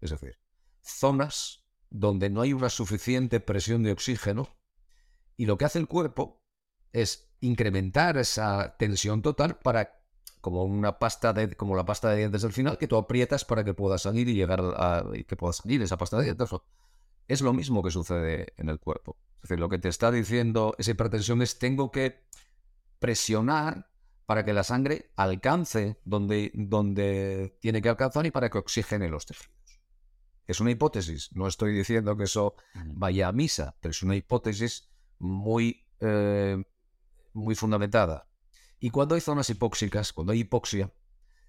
[0.00, 0.38] es decir,
[0.80, 4.48] zonas donde no hay una suficiente presión de oxígeno
[5.36, 6.42] y lo que hace el cuerpo
[6.92, 9.98] es incrementar esa tensión total para
[10.40, 13.64] como una pasta de como la pasta de dientes del final que tú aprietas para
[13.64, 16.50] que pueda salir y llegar a que pueda salir esa pasta de dientes.
[17.26, 19.18] Es lo mismo que sucede en el cuerpo.
[19.36, 22.24] Es decir, lo que te está diciendo esa hipertensión es tengo que
[22.98, 23.87] presionar
[24.28, 29.24] para que la sangre alcance donde, donde tiene que alcanzar y para que oxigene los
[29.24, 29.80] tejidos.
[30.46, 32.54] Es una hipótesis, no estoy diciendo que eso
[32.88, 36.62] vaya a misa, pero es una hipótesis muy, eh,
[37.32, 38.28] muy fundamentada.
[38.78, 40.92] Y cuando hay zonas hipóxicas, cuando hay hipoxia,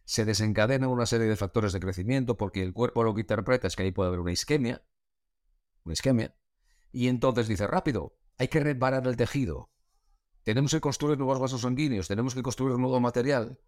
[0.06, 3.76] se desencadena una serie de factores de crecimiento porque el cuerpo lo que interpreta es
[3.76, 4.82] que ahí puede haber una isquemia,
[5.84, 6.34] una isquemia,
[6.94, 9.70] y entonces dice, rápido, hay que reparar el tejido,
[10.44, 13.60] tenemos que construir nuevos vasos sanguíneos, tenemos que construir nuevo material.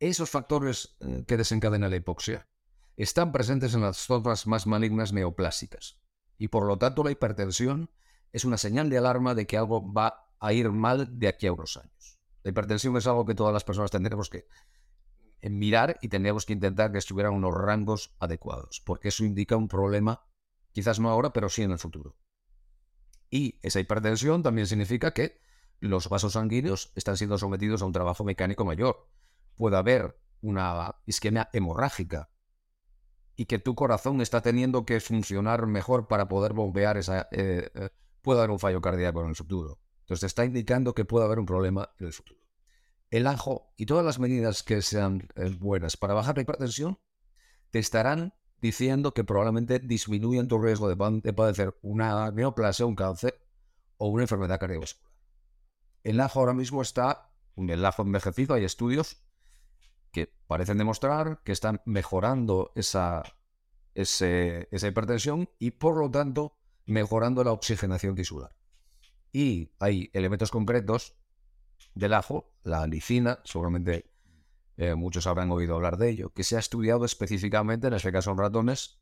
[0.00, 2.48] Esos factores eh, que desencadenan la hipoxia
[2.96, 6.00] están presentes en las zonas más malignas neoplásicas.
[6.38, 7.90] Y por lo tanto la hipertensión
[8.32, 11.52] es una señal de alarma de que algo va a ir mal de aquí a
[11.52, 12.18] unos años.
[12.42, 14.46] La hipertensión es algo que todas las personas tendremos que
[15.40, 19.68] eh, mirar y tendríamos que intentar que estuvieran unos rangos adecuados, porque eso indica un
[19.68, 20.24] problema,
[20.72, 22.16] quizás no ahora, pero sí en el futuro.
[23.30, 25.40] Y esa hipertensión también significa que
[25.82, 29.08] los vasos sanguíneos están siendo sometidos a un trabajo mecánico mayor.
[29.56, 32.30] Puede haber una isquemia hemorrágica
[33.36, 37.28] y que tu corazón está teniendo que funcionar mejor para poder bombear esa...
[37.32, 39.80] Eh, eh, puede haber un fallo cardíaco en el futuro.
[40.00, 42.40] Entonces está indicando que puede haber un problema en el futuro.
[43.10, 46.98] El ajo y todas las medidas que sean eh, buenas para bajar la hipertensión
[47.70, 53.40] te estarán diciendo que probablemente disminuyan tu riesgo de, de padecer una neoplasia, un cáncer
[53.96, 55.11] o una enfermedad cardiovascular.
[56.02, 59.22] El ajo ahora mismo está, el ajo envejecido, hay estudios
[60.10, 63.22] que parecen demostrar que están mejorando esa,
[63.94, 68.54] esa hipertensión y por lo tanto mejorando la oxigenación tisular.
[69.32, 71.14] Y hay elementos concretos
[71.94, 74.10] del ajo, la alicina, seguramente
[74.76, 78.32] eh, muchos habrán oído hablar de ello, que se ha estudiado específicamente, en este caso
[78.32, 78.98] en ratones,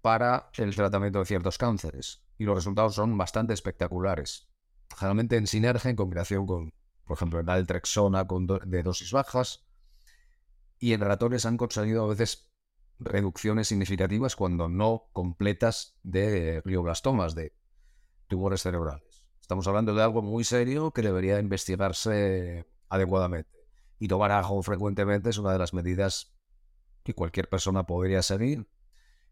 [0.00, 2.22] para el tratamiento de ciertos cánceres.
[2.38, 4.47] Y los resultados son bastante espectaculares
[4.98, 6.74] generalmente en sinergia, en combinación con,
[7.04, 8.26] por ejemplo, el altrexona
[8.66, 9.64] de dosis bajas.
[10.78, 12.50] Y en ratones han conseguido a veces
[12.98, 17.54] reducciones significativas cuando no completas de glioblastomas, de
[18.26, 19.24] tumores cerebrales.
[19.40, 23.56] Estamos hablando de algo muy serio que debería investigarse adecuadamente.
[23.98, 26.36] Y tomar ajo frecuentemente es una de las medidas
[27.04, 28.68] que cualquier persona podría seguir,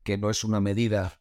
[0.02, 1.20] que no es una medida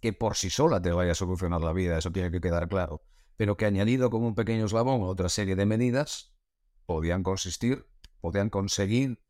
[0.00, 3.02] que por sí sola te vaya a solucionar la vida, eso tiene que quedar claro
[3.36, 6.34] pero que añadido como un pequeño eslabón a otra serie de medidas,
[6.86, 7.86] podían consistir,
[8.20, 9.20] podían conseguir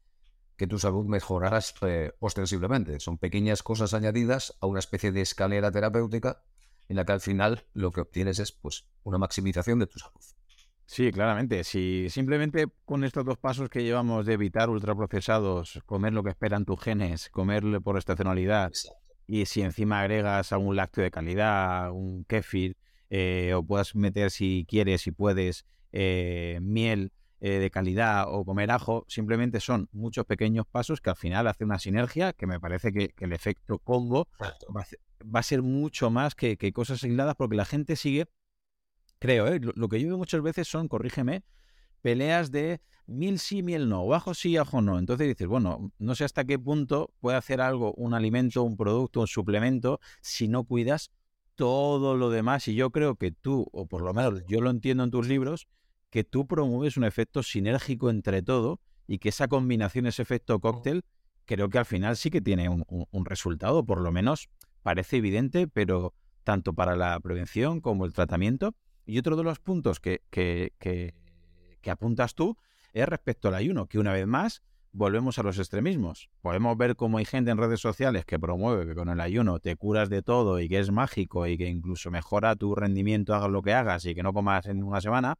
[0.57, 3.01] que tu salud mejorara eh, ostensiblemente.
[3.01, 6.45] Son pequeñas cosas añadidas a una especie de escalera terapéutica
[6.89, 10.21] en la que al final lo que obtienes es pues, una maximización de tu salud.
[10.87, 11.65] Sí, claramente.
[11.65, 16.67] Si simplemente con estos dos pasos que llevamos de evitar ultraprocesados, comer lo que esperan
[16.67, 18.71] tus genes, comer por estacionalidad,
[19.27, 22.77] y si encima agregas algún lácteo de calidad, un kéfir,
[23.11, 28.71] eh, o puedas meter si quieres, si puedes, eh, miel eh, de calidad o comer
[28.71, 32.93] ajo, simplemente son muchos pequeños pasos que al final hacen una sinergia que me parece
[32.93, 34.29] que, el efecto combo
[34.75, 38.27] va a, ser, mucho más que, cosas aisladas porque la gente sigue,
[39.19, 41.45] creo, lo, que yo veo muchas veces son, corrígeme,
[42.01, 44.99] peleas de miel sí, miel no, o ajo sí, ajo no.
[44.99, 49.21] Entonces dices, bueno, no sé hasta qué punto puede hacer algo, un alimento, un producto,
[49.21, 51.11] un suplemento, si no cuidas
[51.55, 52.69] todo lo demás.
[52.69, 55.67] Y yo creo que tú, o por lo menos yo lo entiendo en tus libros,
[56.11, 61.03] que tú promueves un efecto sinérgico entre todo y que esa combinación, ese efecto cóctel,
[61.45, 64.49] creo que al final sí que tiene un, resultado, por lo menos
[64.83, 68.75] parece evidente, pero tanto para la prevención como el tratamiento.
[69.07, 71.15] Y otro de los puntos que, que, que,
[71.81, 72.57] que apuntas tú
[72.93, 74.63] es respecto al ayuno, que una vez más
[74.95, 76.31] volvemos a los extremismos.
[76.41, 79.75] Podemos ver cómo hay gente en redes sociales que promueve que con el ayuno te
[79.75, 83.61] curas de todo y que es mágico y que incluso mejora tu rendimiento, hagas lo
[83.61, 85.35] que hagas y que no comas en una semana.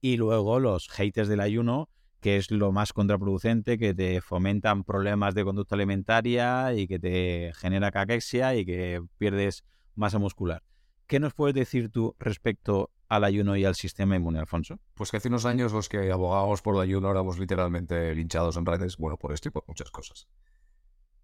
[0.00, 5.34] Y luego los haters del ayuno, que es lo más contraproducente, que te fomentan problemas
[5.34, 9.64] de conducta alimentaria y que te genera caquexia y que pierdes
[9.96, 10.62] masa muscular.
[11.06, 14.78] ¿Qué nos puedes decir tú respecto al ayuno y al sistema inmune, Alfonso?
[14.94, 18.66] Pues que hace unos años los que abogábamos por el ayuno éramos literalmente linchados en
[18.66, 20.28] redes, bueno, por esto y por muchas cosas.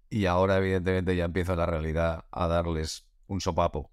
[0.09, 3.91] Y ahora, evidentemente, ya empieza la realidad a darles un sopapo.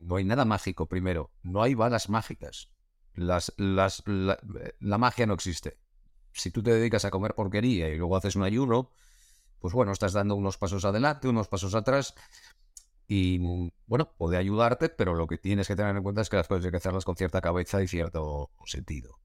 [0.00, 1.30] no hay nada mágico, primero.
[1.42, 2.70] No hay balas mágicas.
[3.14, 4.38] Las, las, la,
[4.78, 5.78] la magia no existe.
[6.32, 8.90] Si tú te dedicas a comer porquería y luego haces un ayuno,
[9.58, 12.14] pues bueno, estás dando unos pasos adelante, unos pasos atrás,
[13.08, 16.36] y mm, bueno, puede ayudarte, pero lo que tienes que tener en cuenta es que
[16.36, 19.20] las cosas hay que hacerlas con cierta cabeza y cierto sentido.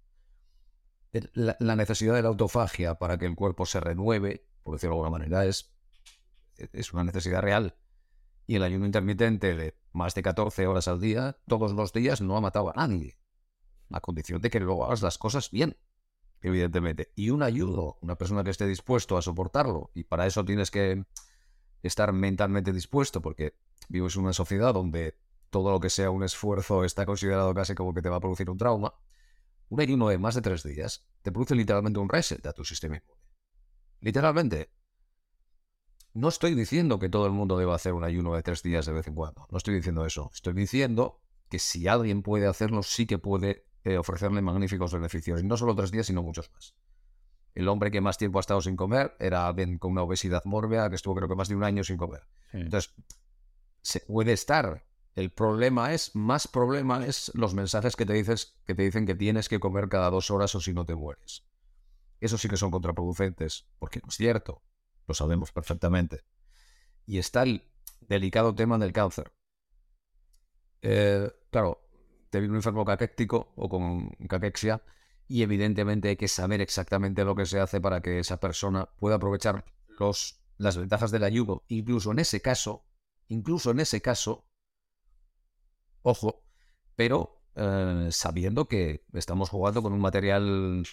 [1.34, 5.18] La, necesidad de la autofagia para que el cuerpo se renueve, por decirlo de alguna
[5.18, 5.74] manera, es,
[6.56, 7.76] es una necesidad real.
[8.48, 12.38] Y el ayuno intermitente de más de 14 horas al día, todos los días, no
[12.38, 13.18] ha matado a nadie.
[13.90, 15.78] A condición de que luego hagas las cosas bien,
[16.42, 17.12] evidentemente.
[17.16, 21.04] Y un ayudo, una persona que esté dispuesto a soportarlo, y para eso tienes que
[21.84, 23.56] estar mentalmente dispuesto, porque
[23.92, 25.18] Vivimos en una sociedad donde
[25.50, 28.50] todo lo que sea un esfuerzo está considerado casi como que te va a producir
[28.50, 28.94] un trauma.
[29.68, 32.96] Un ayuno de más de tres días te produce literalmente un reset a tu sistema
[32.96, 33.22] inmune.
[34.00, 34.72] Literalmente.
[36.14, 38.94] No estoy diciendo que todo el mundo deba hacer un ayuno de tres días de
[38.94, 39.46] vez en cuando.
[39.50, 40.30] No estoy diciendo eso.
[40.34, 45.42] Estoy diciendo que si alguien puede hacerlo, sí que puede eh, ofrecerle magníficos beneficios.
[45.42, 46.76] Y no solo tres días, sino muchos más.
[47.54, 50.90] El hombre que más tiempo ha estado sin comer era alguien con una obesidad mórbida
[50.90, 52.22] que estuvo creo que más de un año sin comer.
[52.54, 52.94] Entonces,
[53.82, 54.86] se puede estar.
[55.16, 59.16] El problema es, más problema es los mensajes que te, dices, que te dicen que
[59.16, 61.44] tienes que comer cada dos horas o si no te mueres.
[62.22, 64.62] Eso sí que son contraproducentes, porque no es cierto.
[65.08, 66.24] Lo sabemos perfectamente.
[67.06, 69.34] Y está el delicado tema del cáncer.
[70.82, 71.82] Eh, claro,
[72.30, 74.82] te viene un enfermo caquéctico o con caquexia
[75.32, 79.16] y evidentemente hay que saber exactamente lo que se hace para que esa persona pueda
[79.16, 79.64] aprovechar
[79.98, 81.64] los, las ventajas del ayuno.
[81.70, 82.86] Incluso en ese caso,
[83.30, 84.46] incluso en ese caso,
[86.02, 86.44] ojo,
[86.98, 90.84] pero eh, sabiendo que estamos jugando con un material,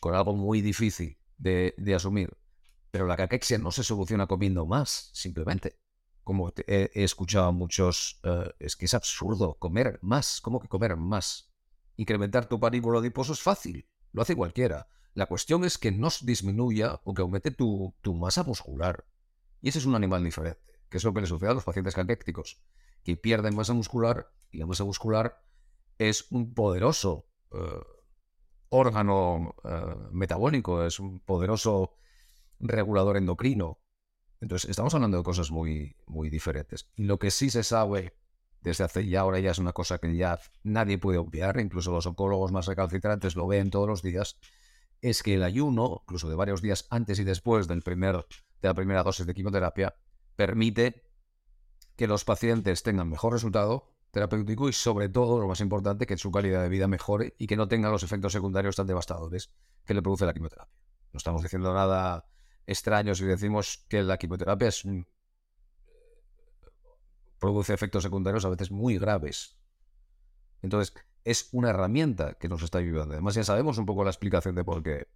[0.00, 2.36] con algo muy difícil de, asumir.
[2.90, 5.78] Pero la caquexia no se soluciona comiendo más, simplemente.
[6.24, 10.40] Como he, escuchado a muchos, eh, es que es absurdo comer más.
[10.40, 11.49] ¿Cómo que comer más?
[12.00, 14.88] Incrementar tu panículo adiposo es fácil, lo hace cualquiera.
[15.12, 19.04] La cuestión es que no disminuya o que aumente tu, masa muscular.
[19.60, 21.94] Y ese es un animal diferente que es lo que le sucede a los pacientes
[21.94, 22.62] caquécticos,
[23.04, 25.42] que pierden masa muscular y la masa muscular
[25.98, 27.58] es un poderoso eh,
[28.70, 31.96] órgano eh, metabólico, es un poderoso
[32.60, 33.78] regulador endocrino.
[34.40, 36.90] Entonces, estamos hablando de cosas muy, muy diferentes.
[36.96, 38.16] Y lo que sí se sabe
[38.62, 42.06] desde hace ya ahora ya es una cosa que ya nadie puede obviar, incluso los
[42.06, 44.38] oncólogos más recalcitrantes lo ven todos los días,
[45.00, 48.26] es que el ayuno, incluso de varios días antes y después del primer,
[48.60, 49.94] de la primera dosis de quimioterapia,
[50.36, 51.04] permite
[51.96, 56.30] que los pacientes tengan mejor resultado terapéutico y sobre todo, lo más importante, que su
[56.30, 59.52] calidad de vida mejore y que no tengan los efectos secundarios tan devastadores
[59.84, 60.74] que le produce la quimioterapia.
[61.12, 62.26] No estamos diciendo nada
[62.66, 64.84] extraño si decimos que la quimioterapia es
[67.40, 69.58] produce efectos secundarios a veces muy graves.
[70.62, 73.14] Entonces, es una herramienta que nos está ayudando.
[73.14, 75.08] Además, ya sabemos un poco la explicación de por qué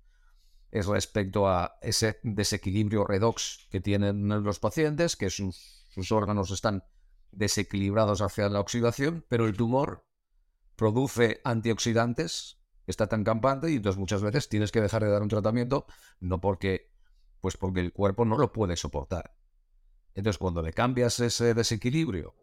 [0.74, 6.82] es respecto a ese desequilibrio redox que tienen los pacientes, que sus, órganos están
[7.30, 10.04] desequilibrados hacia la oxidación, pero el tumor
[10.74, 15.28] produce antioxidantes, está tan campante y entonces muchas veces tienes que dejar de dar un
[15.28, 15.86] tratamiento,
[16.18, 16.92] no porque,
[17.40, 19.36] pues porque el cuerpo no lo puede soportar.
[20.14, 22.34] Entonces cuando le cambias ese desequilibrio,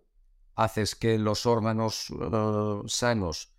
[0.55, 3.53] haces que los órganos eh, sanos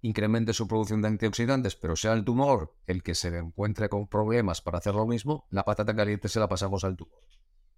[0.00, 4.60] incremente su producción de antioxidantes, pero sea el tumor el que se encuentre con problemas
[4.60, 7.20] para hacer lo mismo, la patata caliente se la pasamos al tumor.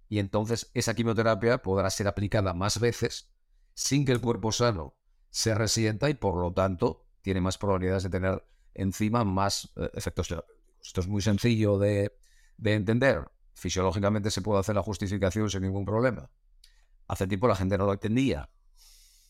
[0.07, 3.31] Y entonces esa quimioterapia podrá ser aplicada más veces
[3.73, 4.95] sin que el cuerpo sano
[5.29, 10.27] se resienta y por lo tanto tiene más probabilidades de tener encima más eh, efectos
[10.27, 10.61] terapéuticos.
[10.83, 12.17] Esto es muy sencillo de,
[12.57, 13.29] de entender.
[13.53, 16.29] Fisiológicamente se puede hacer la justificación sin ningún problema.
[17.07, 18.49] Hace tiempo la gente no lo entendía.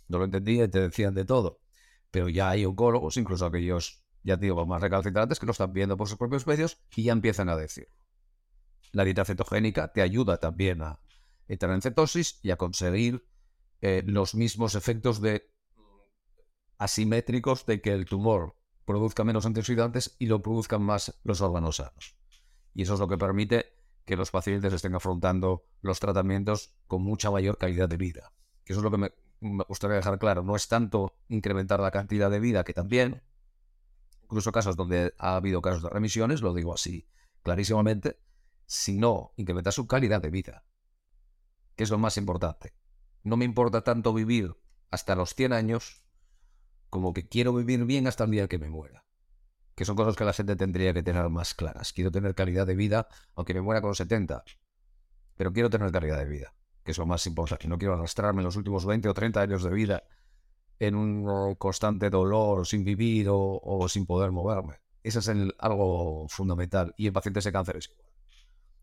[0.08, 1.62] No lo entendía y te decían de todo
[2.12, 6.08] pero ya hay oncólogos, incluso aquellos, ya digo, más recalcitrantes, que lo están viendo por
[6.08, 7.88] sus propios medios y ya empiezan a decir.
[8.92, 11.00] La dieta cetogénica te ayuda también a
[11.48, 13.26] entrar en cetosis y a conseguir
[13.80, 15.50] eh, los mismos efectos de
[16.78, 22.18] asimétricos de que el tumor produzca menos antioxidantes y lo produzcan más los órganos sanos.
[22.74, 23.74] Y eso es lo que permite
[24.06, 28.34] que los pacientes estén afrontando los tratamientos con mucha mayor calidad de vida.
[28.64, 29.12] Que eso es lo que me,
[29.68, 33.24] gustaría dejar claro, no es tanto incrementar la cantidad de vida, que también,
[34.24, 37.08] incluso casos donde ha habido casos de remisiones, lo digo así
[37.44, 38.20] clarísimamente,
[38.66, 40.64] sino incrementar su calidad de vida,
[41.76, 42.74] que es lo más importante.
[43.24, 44.56] No me importa tanto vivir
[44.90, 46.04] hasta los 100 años
[46.90, 49.06] como que quiero vivir bien hasta el día que me muera.
[49.82, 51.92] Que son cosas que la gente tendría que tener más claras.
[51.92, 54.44] Quiero tener calidad de vida, aunque me muera con 70.
[55.36, 56.54] Pero quiero tener calidad de vida,
[56.84, 57.68] que es lo más importante.
[57.68, 60.04] No quiero arrastrarme los últimos 20 o 30 años de vida
[60.78, 64.76] en un constante dolor, sin vivir o, sin poder moverme.
[65.02, 66.94] Eso es algo fundamental.
[66.96, 68.12] Y en pacientes de cáncer es igual.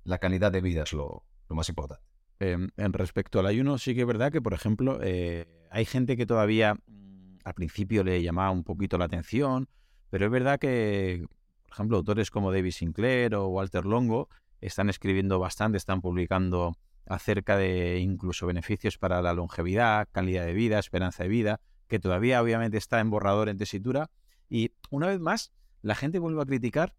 [0.02, 2.02] La calidad de vida es lo, más importante.
[2.40, 6.16] Em, en respecto al ayuno, sí que es verdad que, por ejemplo, eh, hay gente
[6.16, 9.68] que todavía mm, al principio le llamaba un poquito la atención,
[10.10, 11.26] pero es verdad que,
[11.64, 14.28] por ejemplo, autores como David Sinclair o Walter Longo
[14.60, 20.78] están escribiendo bastante, están publicando acerca de incluso beneficios para la longevidad, calidad de vida,
[20.78, 24.10] esperanza de vida, que todavía obviamente está en borrador en tesitura.
[24.50, 25.52] Y una vez más,
[25.82, 26.94] la gente vuelve a criticar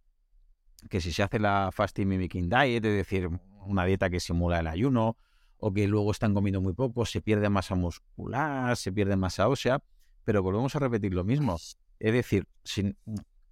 [0.89, 3.29] que si se hace la fasting mimicking diet, es decir,
[3.65, 5.17] una dieta que simula el ayuno,
[5.57, 9.83] o que luego están comiendo muy poco, se pierde masa muscular, se pierde masa ósea,
[10.23, 11.57] pero volvemos a repetir lo mismo.
[11.99, 12.97] Es decir, sin,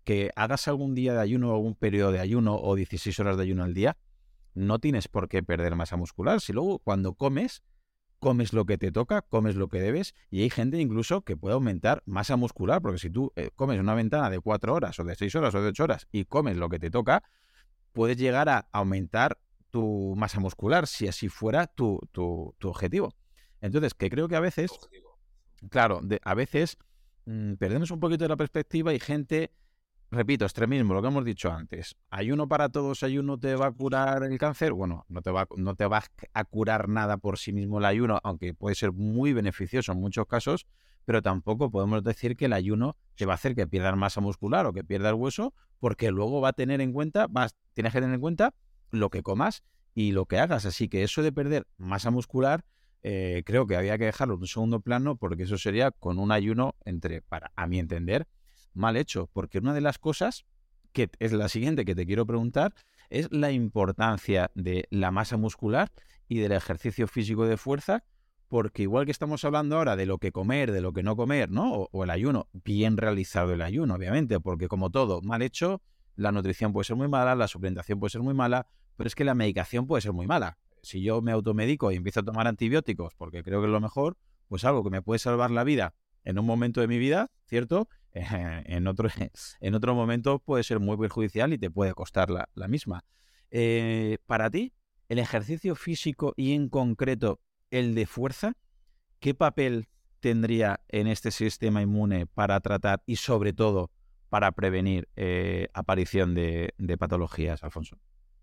[0.04, 3.66] que hagas algún día de ayuno, algún periodo de ayuno o 16 horas de ayuno
[3.66, 3.98] al día,
[4.54, 6.40] no tienes por qué perder masa muscular.
[6.40, 7.62] Si luego cuando comes,
[8.20, 11.56] comes lo que te toca, comes lo que debes, y hay gente incluso que puede
[11.56, 15.16] aumentar masa muscular, porque si tú eh, comes una ventana de 4 horas o de
[15.16, 17.24] 6 horas o de 8 horas y comes lo que te toca,
[17.92, 19.38] puedes llegar a aumentar
[19.72, 23.14] tu masa muscular si así fuera tu, tu, objetivo.
[23.60, 24.72] Entonces, que creo que a veces,
[25.70, 26.78] claro, a veces
[27.28, 29.52] mm, perdemos un poquito de la perspectiva y gente
[30.10, 31.96] repito, extremismo, lo que hemos dicho antes.
[32.10, 34.74] Ayuno para todos, ayuno te va a curar el cáncer.
[34.74, 38.54] Bueno, no te, va, no te a curar nada por sí mismo el ayuno, aunque
[38.54, 40.66] puede ser muy beneficioso en muchos casos,
[41.06, 44.66] pero tampoco podemos decir que el ayuno te va a hacer que pierdas masa muscular
[44.66, 48.16] o que pierdas hueso, porque luego va a tener en cuenta, vas, tienes que tener
[48.16, 48.54] en cuenta
[48.92, 49.64] lo que comas
[49.94, 50.66] y lo que hagas.
[50.66, 52.66] Así que eso de perder masa muscular,
[53.04, 56.32] eh, creo que había que dejarlo en un segundo plano, porque eso sería con un
[56.32, 58.28] ayuno entre, para, a mi entender,
[58.74, 60.46] mal hecho, porque una de las cosas
[60.94, 62.74] que es la siguiente que te quiero preguntar
[63.10, 65.92] es la importancia de la masa muscular
[66.28, 68.04] y del ejercicio físico de fuerza,
[68.48, 71.52] porque igual que estamos hablando ahora de lo que comer, de lo que no comer,
[71.52, 71.88] ¿no?
[71.92, 75.82] O, el ayuno, bien realizado el ayuno, obviamente, porque como todo, mal hecho,
[76.16, 79.24] la nutrición puede ser muy mala, la suplementación puede ser muy mala, pero es que
[79.24, 80.58] la medicación puede ser muy mala.
[80.82, 84.18] Si yo me automedico y empiezo a tomar antibióticos porque creo que es lo mejor,
[84.48, 87.88] pues algo que me puede salvar la vida en un momento de mi vida, ¿cierto?
[88.12, 89.10] en, otro,
[89.62, 93.06] en otro momento puede ser muy perjudicial y te puede costar la, misma.
[93.50, 94.74] Eh, para ti,
[95.10, 97.40] el ejercicio físico y en concreto
[97.72, 98.54] el de fuerza,
[99.20, 99.88] ¿qué papel
[100.20, 103.92] tendría en este sistema inmune para tratar y sobre todo
[104.30, 107.98] para prevenir eh, aparición de, de, patologías, Alfonso?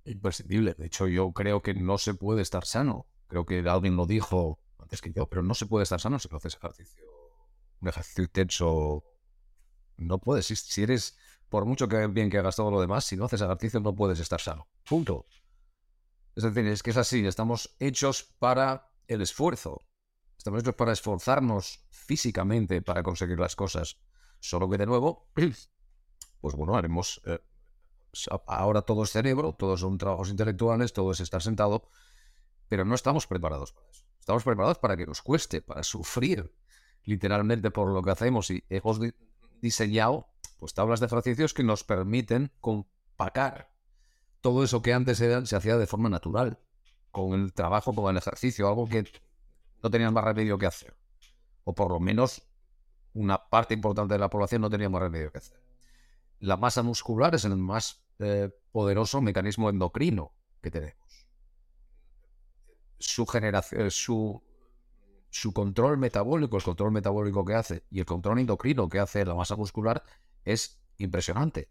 [0.05, 0.75] Imprescindible.
[0.75, 3.07] De hecho, yo creo que no se puede estar sano.
[3.27, 6.29] Creo que alguien lo dijo antes que yo, pero no se puede estar sano si
[6.29, 7.05] no haces ejercicio.
[7.81, 9.05] Un ejercicio intenso
[9.97, 10.47] no puedes.
[10.47, 11.17] Si eres,
[11.49, 14.21] por mucho que bien que hagas todo lo demás, si no haces ejercicio no puedes
[14.21, 14.69] estar sano.
[14.87, 15.27] Punto.
[16.37, 17.27] Es decir, es que es así.
[17.27, 19.81] Estamos hechos para el esfuerzo.
[20.37, 23.99] Estamos hechos para esforzarnos físicamente para conseguir las cosas.
[24.41, 25.31] Solo que de nuevo,
[26.41, 27.23] pues bueno, haremos...
[27.25, 27.39] Eh,
[28.47, 31.89] ahora todo es cerebro, todos son trabajos intelectuales, todo es estar sentado,
[32.69, 34.05] pero no estamos preparados para eso.
[34.19, 36.55] Estamos preparados para que nos cueste, para sufrir
[37.05, 38.99] literalmente por lo que hacemos y hemos
[39.61, 43.71] diseñado pues tablas de ejercicios que nos permiten compacar
[44.41, 46.59] todo eso que antes se hacía de forma natural,
[47.11, 49.05] con el trabajo, con el ejercicio, algo que
[49.83, 50.97] no tenían más remedio que hacer.
[51.65, 52.43] O por lo menos
[53.15, 55.62] una parte importante de la población no tenía más remedio que hacer.
[56.41, 61.27] La masa muscular es el más eh, poderoso mecanismo endocrino que tenemos.
[62.99, 64.43] Su generación, su
[65.35, 69.35] su control metabólico, el control metabólico que hace y el control endocrino que hace la
[69.35, 70.05] masa muscular
[70.45, 71.69] es impresionante.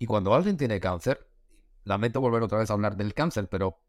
[0.00, 1.30] Y cuando alguien tiene cáncer,
[1.84, 3.84] lamento volver otra vez a hablar del cáncer, pero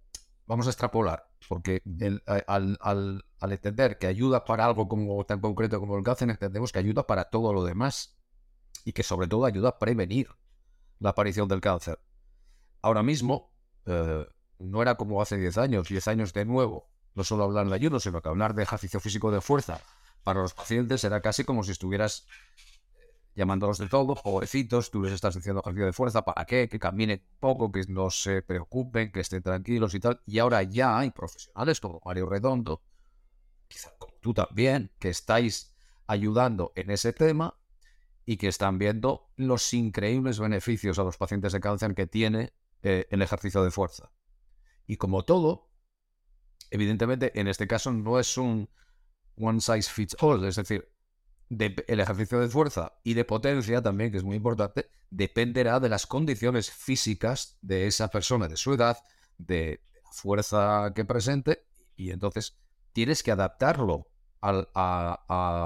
[0.45, 1.81] vamos a extrapolar, porque
[2.45, 6.77] al, al, entender que ayuda para algo como, tan concreto como el cáncer, entendemos que
[6.77, 8.15] ayuda para todo lo demás
[8.85, 10.27] y que sobre todo ayuda a prevenir
[10.99, 11.99] la aparición del cáncer.
[12.81, 13.51] Ahora mismo,
[13.85, 14.25] eh,
[14.59, 17.99] no era como hace 10 años, 10 años de nuevo, no solo hablar de ayuno,
[17.99, 19.81] sino que hablar de ejercicio físico de fuerza
[20.23, 22.27] para los pacientes era casi como si estuvieras
[22.97, 26.67] eh, llamándolos de todo, jovencitos, tú les estás diciendo ejercicio de fuerza, ¿para qué?
[26.67, 30.21] Que caminen poco, que no se preocupen, que estén tranquilos y tal.
[30.25, 32.81] Y ahora ya hay profesionales como Mario Redondo,
[33.67, 35.73] quizá como tú también, que estáis
[36.07, 37.57] ayudando en ese tema
[38.27, 42.51] y que están viendo los increíbles beneficios a los pacientes de cáncer que tiene
[42.83, 44.11] eh, el ejercicio de fuerza.
[44.85, 45.71] Y como todo,
[46.69, 48.69] evidentemente, en este caso no es un
[49.37, 50.91] one size fits all, es decir,
[51.49, 56.05] el ejercicio de fuerza y de potencia también, que es muy importante, dependerá de las
[56.05, 58.97] condiciones físicas de esa persona, de su edad,
[59.37, 61.65] de la fuerza que presente,
[61.95, 62.57] y entonces
[62.91, 64.11] tienes que adaptarlo
[64.41, 65.23] a,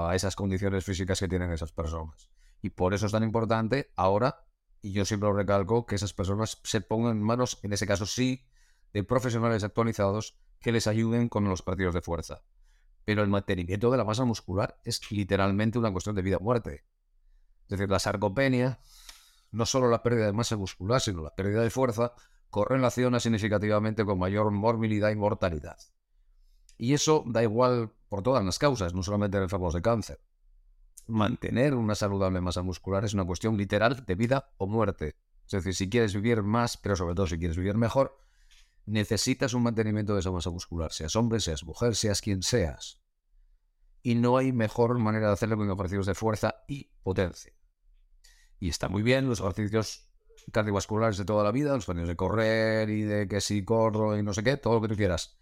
[0.08, 2.31] a, esas condiciones físicas que tienen esas personas.
[2.62, 4.46] Y por eso es tan importante ahora,
[4.80, 8.06] y yo siempre lo recalco, que esas personas se pongan en manos, en ese caso
[8.06, 8.46] sí,
[8.92, 12.42] de profesionales actualizados que les ayuden con los partidos de fuerza.
[13.04, 16.84] Pero el mantenimiento de la masa muscular es literalmente una cuestión de vida o muerte.
[17.64, 18.78] Es decir, la sarcopenia,
[19.50, 22.12] no solo la pérdida de masa muscular, sino la pérdida de fuerza,
[22.48, 25.78] correlaciona significativamente con mayor morbilidad y mortalidad.
[26.78, 30.20] Y eso da igual por todas las causas, no solamente en enfermos de cáncer.
[31.06, 35.16] Mantener una saludable masa muscular es una cuestión literal de vida o muerte.
[35.46, 38.16] Es decir, si quieres vivir más, pero sobre todo si quieres vivir mejor,
[38.86, 43.00] necesitas un mantenimiento de esa masa muscular, seas hombre, seas mujer, seas quien seas.
[44.02, 47.52] Y no hay mejor manera de hacerlo que ejercicios de fuerza y potencia.
[48.58, 50.08] Y está muy bien los ejercicios
[50.50, 54.22] cardiovasculares de toda la vida, los ejercicios de correr y de que si corro y
[54.22, 55.38] no sé qué, todo lo que tú quieras.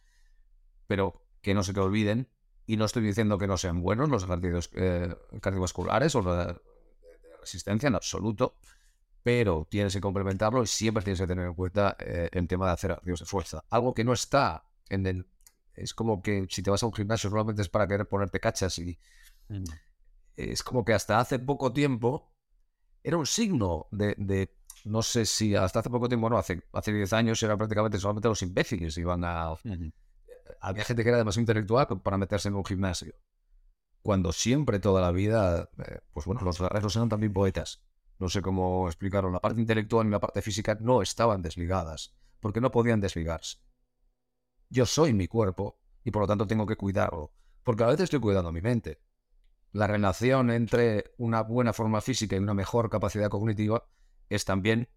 [0.86, 2.28] Pero que no se te olviden,
[2.66, 6.56] y no estoy diciendo que no sean buenos los ejercicios eh, cardiovasculares o de
[7.40, 8.56] resistencia en absoluto,
[9.22, 12.72] pero tienes que complementarlo y siempre tienes que tener en cuenta eh, el tema de
[12.72, 13.64] hacer ejercicios de fuerza.
[13.70, 15.26] Algo que no está en el...
[15.74, 18.78] Es como que si te vas a un gimnasio solamente es para querer ponerte cachas
[18.78, 18.98] y...
[19.48, 19.64] Mm.
[20.36, 22.32] Es como que hasta hace poco tiempo
[23.02, 24.50] era un signo de,
[24.84, 28.28] no sé si hasta hace poco tiempo, no, hace, hace 10 años era prácticamente solamente
[28.28, 29.54] los imbéciles iban a...
[30.60, 33.14] Había gente que era demasiado intelectual para meterse en un gimnasio.
[34.02, 37.82] Cuando siempre, toda la vida, eh, pues bueno, los guerreros eran también poetas
[38.20, 42.60] no sé cómo explicarlo, la parte intelectual y la parte física no estaban desligadas, porque
[42.60, 43.58] no podían desligarse.
[44.68, 47.32] Yo soy mi cuerpo y por lo tanto tengo que cuidarlo,
[47.64, 49.00] porque a veces estoy cuidando mi mente.
[49.72, 53.88] La relación entre una buena forma física y una mejor capacidad cognitiva
[54.28, 54.90] es también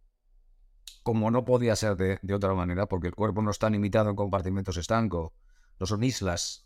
[1.04, 4.78] como no podía ser de, otra manera, porque el cuerpo no está limitado en compartimentos
[4.78, 5.32] estancos,
[5.80, 6.66] no son islas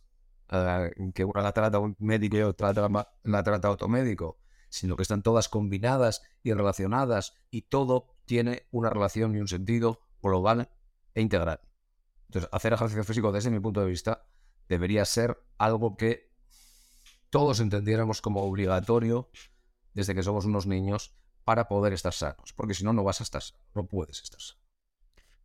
[0.49, 2.73] eh, que una la trata un médico y otra
[3.23, 4.37] la trata otro médico
[4.69, 10.01] sino que están todas combinadas y relacionadas y todo tiene una relación y un sentido
[10.21, 10.69] global
[11.13, 11.61] e integral.
[12.27, 14.27] Entonces, hacer ejercicio físico desde mi punto de vista
[14.67, 16.33] debería ser algo que
[17.29, 19.29] todos entendiéramos como obligatorio
[19.93, 21.15] desde que somos unos niños
[21.47, 24.41] para poder estar sanos, porque si no, no vas a estar sano, no puedes estar
[24.41, 24.59] sano.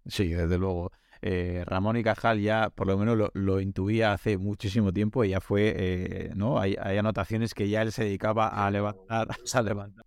[0.04, 0.90] Sí, desde luego.
[1.20, 5.40] Eh, Ramón y Cajal ya por lo menos lo, intuía hace muchísimo tiempo y ya
[5.40, 6.58] fue, eh, ¿no?
[6.58, 10.04] Hay, anotaciones que ya él se dedicaba a levantar, a levantar.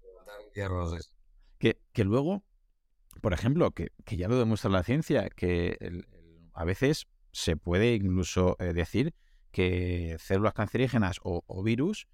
[1.58, 2.44] Que, que luego,
[3.22, 6.04] por ejemplo, que, ya lo demuestra la ciencia, que
[6.54, 9.14] a veces se puede incluso eh, decir
[9.52, 12.10] que células cancerígenas o, virus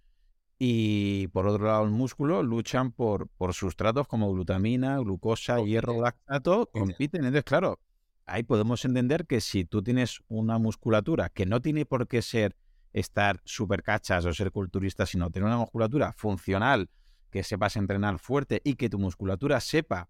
[0.64, 6.70] y por otro lado el músculo luchan por, por sustratos como glutamina, glucosa, hierro, lactato,
[6.72, 7.22] compiten.
[7.22, 7.80] Entonces, claro,
[8.28, 12.55] ahí podemos entender que si tú tienes una musculatura que no tiene por qué ser
[12.93, 16.91] estar súper cachas o ser culturista, sino tener una musculatura funcional,
[17.32, 20.09] que sepas entrenar fuerte y que tu musculatura sepa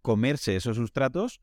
[0.00, 1.40] comerse esos sustratos,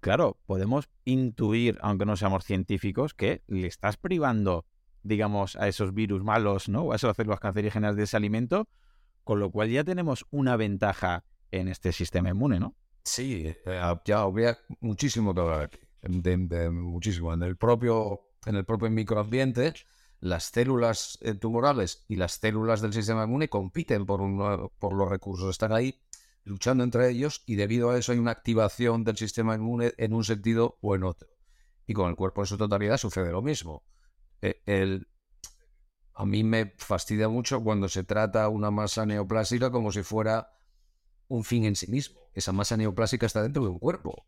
[0.00, 4.66] claro, podemos intuir, aunque no seamos científicos, que le estás privando,
[5.02, 6.92] digamos, a esos virus malos, ¿no?
[6.92, 8.68] A esas células cancerígenas de ese alimento,
[9.24, 12.74] con lo cual ya tenemos una ventaja en este sistema inmune, ¿no?
[13.04, 15.70] Sí, eh, ya habría muchísimo que hablar
[16.72, 17.32] muchísimo.
[17.32, 19.74] En el propio, en el propio microambiente,
[20.20, 24.20] las células eh, tumorales y las células del sistema inmune compiten por,
[24.78, 26.00] por los recursos, están ahí
[26.44, 30.24] luchando entre ellos y debido a eso hay una activación del sistema inmune en un
[30.24, 31.28] sentido o en otro.
[31.86, 33.84] Y con el cuerpo en su totalidad sucede lo mismo.
[34.42, 35.08] E, el,
[36.14, 40.52] a mí me fastidia mucho cuando se trata una masa neoplásica como si fuera
[41.28, 42.20] un fin en sí mismo.
[42.34, 44.26] Esa masa neoplásica está dentro de un cuerpo.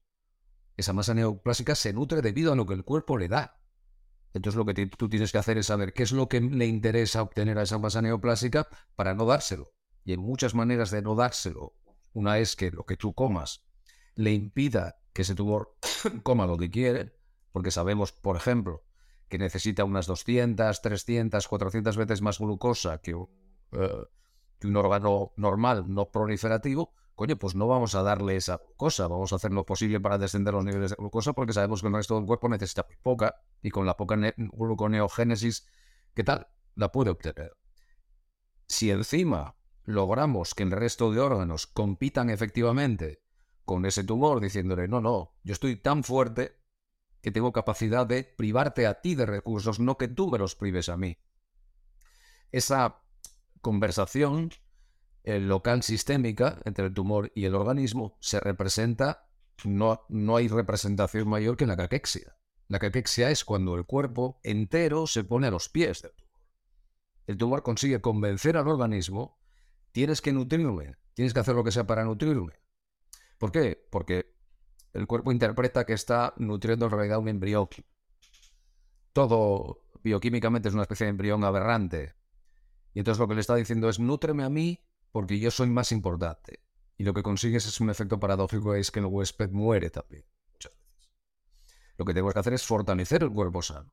[0.76, 3.60] Esa masa neoplásica se nutre debido a lo que el cuerpo le da.
[4.32, 7.22] Entonces lo que tú tienes que hacer es saber qué es lo que le interesa
[7.22, 9.74] obtener a esa masa neoplásica para no dárselo.
[10.04, 11.76] Y hay muchas maneras de no dárselo.
[12.12, 13.64] Una es que lo que tú comas
[14.14, 15.76] le impida que ese tumor
[16.22, 17.16] coma lo que quiere,
[17.52, 18.84] porque sabemos, por ejemplo,
[19.28, 23.28] que necesita unas 200, 300, 400 veces más glucosa que un,
[23.72, 24.04] eh,
[24.58, 29.32] que un órgano normal no proliferativo, coño, pues no vamos a darle esa cosa, vamos
[29.32, 32.16] a hacer lo posible para descender los niveles de glucosa porque sabemos que el resto
[32.16, 35.66] del cuerpo necesita poca y con la poca gluconeogénesis,
[36.14, 36.48] ¿qué tal?
[36.74, 37.56] La puede obtener.
[38.66, 43.22] Si encima logramos que el resto de órganos compitan efectivamente
[43.64, 46.63] con ese tumor, diciéndole, no, no, yo estoy tan fuerte
[47.24, 50.90] que tengo capacidad de privarte a ti de recursos, no que tú me los prives
[50.90, 51.16] a mí.
[52.52, 53.00] Esa
[53.62, 54.50] conversación
[55.24, 59.30] local sistémica entre el tumor y el organismo se representa,
[59.64, 62.36] no, no hay representación mayor que la caquexia.
[62.68, 66.40] La caquexia es cuando el cuerpo entero se pone a los pies del tumor.
[67.26, 69.40] El tumor consigue convencer al organismo,
[69.92, 72.52] tienes que nutrirme, tienes que hacer lo que sea para nutrirme.
[73.38, 73.82] ¿Por qué?
[73.90, 74.33] Porque
[74.94, 77.68] el cuerpo interpreta que está nutriendo en realidad un embrión.
[79.12, 82.14] Todo bioquímicamente es una especie de embrión aberrante.
[82.94, 84.80] Y entonces lo que le está diciendo es, nútreme a mí
[85.10, 86.60] porque yo soy más importante.
[86.96, 90.72] Y lo que consigues es un efecto paradójico, es que el huésped muere también, muchas
[90.72, 91.12] veces.
[91.96, 93.92] Lo que tengo que hacer es fortalecer el cuerpo sano.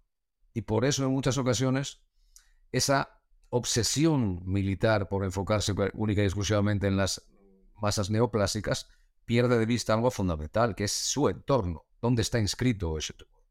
[0.54, 2.04] Y por eso en muchas ocasiones
[2.72, 7.24] esa obsesión militar por enfocarse única y exclusivamente en las
[7.82, 8.88] masas neoplásicas
[9.26, 13.44] pierde de vista algo fundamental, que es su entorno, dónde está inscrito ese tumor.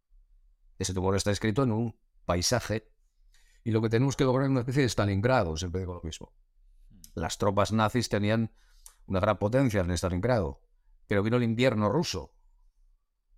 [0.78, 2.90] Ese tumor está inscrito en un paisaje
[3.64, 6.32] y lo que tenemos que lograr es una especie de Stalingrado, siempre digo lo mismo
[7.14, 8.52] las tropas nazis tenían
[9.06, 10.60] una gran potencia en Stalingrado,
[11.06, 12.34] pero vino el invierno ruso.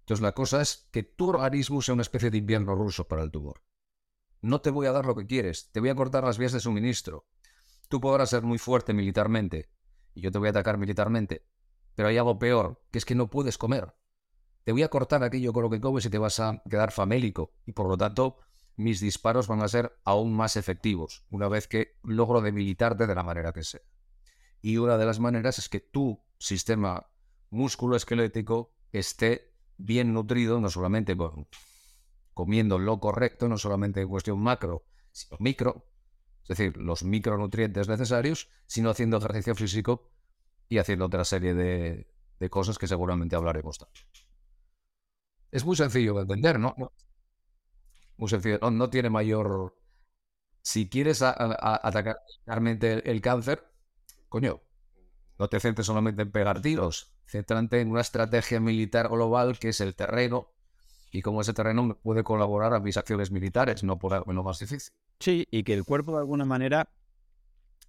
[0.00, 3.30] Entonces la cosa es que tu organismo sea una especie de invierno ruso para el
[3.30, 3.62] tumor.
[4.40, 6.60] No te voy a dar lo que quieres, te voy a cortar las vías de
[6.60, 7.26] suministro.
[7.88, 9.70] Tú podrás ser muy fuerte militarmente,
[10.14, 11.46] y yo te voy a atacar militarmente,
[11.94, 13.94] pero hay algo peor, que es que no puedes comer.
[14.64, 17.52] Te voy a cortar aquello con lo que comes y te vas a quedar famélico,
[17.66, 18.38] y por lo tanto
[18.76, 23.22] mis disparos van a ser aún más efectivos una vez que logro debilitarte de la
[23.22, 23.82] manera que sea.
[24.60, 27.08] Y una de las maneras es que tu sistema
[27.50, 31.16] músculo-esquelético esté bien nutrido, no solamente
[32.32, 35.86] comiendo lo correcto, no solamente en cuestión macro, sino micro,
[36.42, 40.11] es decir, los micronutrientes necesarios, sino haciendo ejercicio físico
[40.72, 42.06] y haciendo otra serie de,
[42.40, 44.06] de cosas que seguramente hablaremos también.
[45.50, 46.74] Es muy sencillo de entender, ¿no?
[48.16, 48.58] muy sencillo.
[48.70, 49.76] No, tiene mayor.
[50.62, 53.68] Si quieres atacar realmente el, cáncer,
[54.30, 54.62] coño,
[55.38, 59.80] no te centres solamente en pegar tiros, céntrate en una estrategia militar global que es
[59.82, 60.52] el terreno
[61.10, 64.94] y cómo ese terreno puede colaborar a mis acciones militares, no por algo más difícil.
[65.20, 66.88] Sí, y que el cuerpo de alguna manera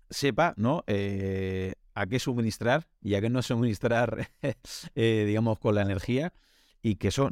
[0.10, 0.84] sepa, ¿no?
[0.88, 4.30] Eh, a qué suministrar y a qué no suministrar,
[4.96, 6.34] eh, digamos, con la energía.
[6.82, 7.30] Y que eso,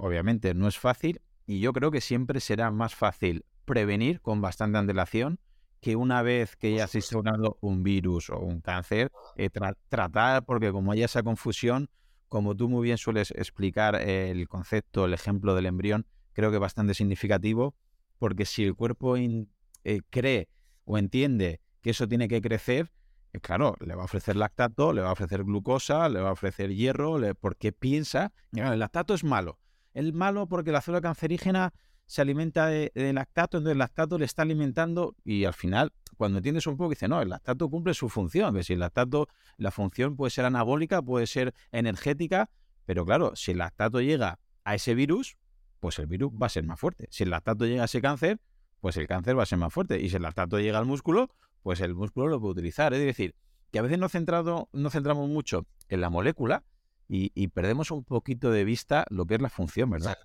[0.00, 4.78] obviamente, no es fácil, y yo creo que siempre será más fácil prevenir con bastante
[4.78, 5.40] antelación
[5.80, 7.20] que una vez que ya se ha
[7.60, 9.50] un virus o un cáncer, eh,
[9.88, 11.88] tratar, porque como hay esa confusión,
[12.28, 16.60] como tú muy bien sueles explicar el concepto, el ejemplo del embrión, creo que es
[16.60, 17.74] bastante significativo,
[18.18, 20.48] porque si el cuerpo eh, cree
[20.84, 22.92] o entiende que eso tiene que crecer, eh,
[23.40, 26.74] claro, le va a ofrecer lactato, le va a ofrecer glucosa, le va a ofrecer
[26.74, 29.58] hierro, porque piensa, el lactato es malo,
[29.94, 31.72] el malo porque la célula cancerígena
[32.06, 36.66] se alimenta de, lactato, entonces el lactato le está alimentando y al final, cuando entiendes
[36.66, 38.62] un poco, dice, no, el lactato cumple su función.
[38.64, 39.28] Si el lactato,
[39.58, 42.48] la función puede ser anabólica, puede ser energética,
[42.86, 45.36] pero claro, si el lactato llega a ese virus,
[45.80, 47.08] pues el virus va a ser más fuerte.
[47.10, 48.40] Si el lactato llega a ese cáncer,
[48.80, 50.00] pues el cáncer va a ser más fuerte.
[50.00, 51.30] Y si el lactato llega al músculo,
[51.62, 52.94] pues el músculo lo puede utilizar.
[52.94, 53.34] Es decir,
[53.70, 56.64] que a veces nos, centrado, nos centramos mucho en la molécula,
[57.08, 60.18] y, perdemos un poquito de vista lo que es la función, ¿verdad?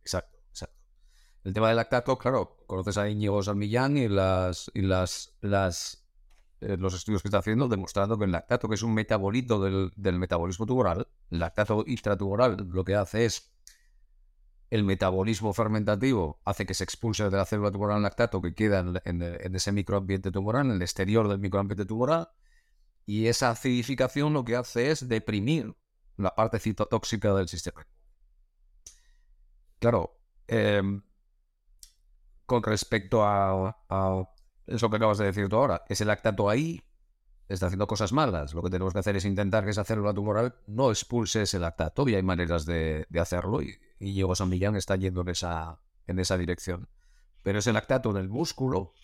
[0.00, 0.76] Exacto, exacto,
[1.44, 6.04] El tema del lactato, claro, conoces a Íñigo Millán y las y las, las
[6.60, 10.18] eh, los estudios que está haciendo demostrando que el lactato, que es un metabolito del,
[10.18, 13.53] metabolismo tumoral, el lactato intratumoral lo que hace es
[14.74, 19.54] el metabolismo fermentativo hace que se expulse de la célula tumoral lactato que queda en,
[19.54, 22.28] ese microambiente tumoral, en el exterior del microambiente tumoral,
[23.06, 25.76] y esa acidificación lo que hace es deprimir
[26.16, 27.86] la parte citotóxica del sistema.
[29.78, 30.18] Claro,
[30.48, 31.04] em,
[32.44, 33.76] con respecto a,
[34.66, 36.82] eso que acabas de decir tú ahora, ese lactato ahí
[37.48, 38.54] está haciendo cosas malas.
[38.54, 42.08] Lo que tenemos que hacer es intentar que esa célula tumoral no expulse ese lactato
[42.08, 46.18] y hay maneras de, hacerlo y, y Diego San Millán está yendo en esa, en
[46.18, 46.88] esa dirección.
[47.42, 48.94] Pero ese lactato en el músculo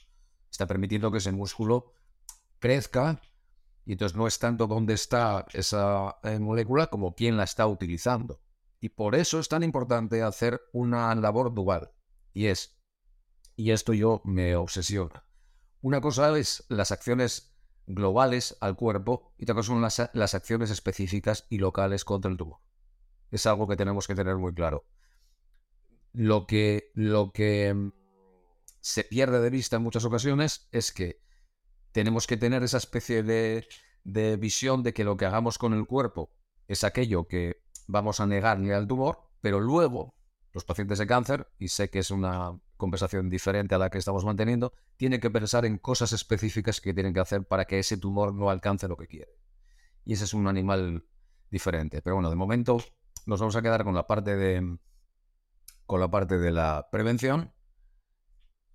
[0.51, 1.93] está permitiendo que ese músculo
[2.59, 3.21] crezca
[3.85, 8.41] y entonces no es tanto dónde está esa eh, molécula como quién la está utilizando.
[8.81, 11.91] Y por eso es tan importante hacer una labor dual.
[12.33, 12.79] Y es,
[13.57, 15.25] y esto yo me obsesiona.
[15.83, 17.50] Una cosa es las acciones
[17.95, 22.61] globales al cuerpo y otra son las, las acciones específicas y locales contra el tumor.
[23.31, 24.87] Es algo que tenemos que tener muy claro.
[26.13, 27.93] Lo que, lo que mm,
[28.81, 31.21] se pierde de vista en muchas ocasiones es que
[31.93, 33.67] tenemos que tener esa especie de,
[34.39, 36.31] visión de que lo que hagamos con el cuerpo
[36.69, 40.15] es aquello que vamos a negarle al tumor, pero luego
[40.53, 44.25] los pacientes de cáncer, y sé que es una conversación diferente a la que estamos
[44.25, 48.35] manteniendo, tiene que pensar en cosas específicas que tienen que hacer para que ese tumor
[48.35, 49.39] no alcance lo que quiere.
[50.05, 51.05] Y ese es un animal
[51.51, 52.03] diferente.
[52.03, 52.79] Pero bueno, de momento
[53.27, 54.79] nos vamos a quedar con la parte de
[55.87, 57.53] con la parte de la prevención.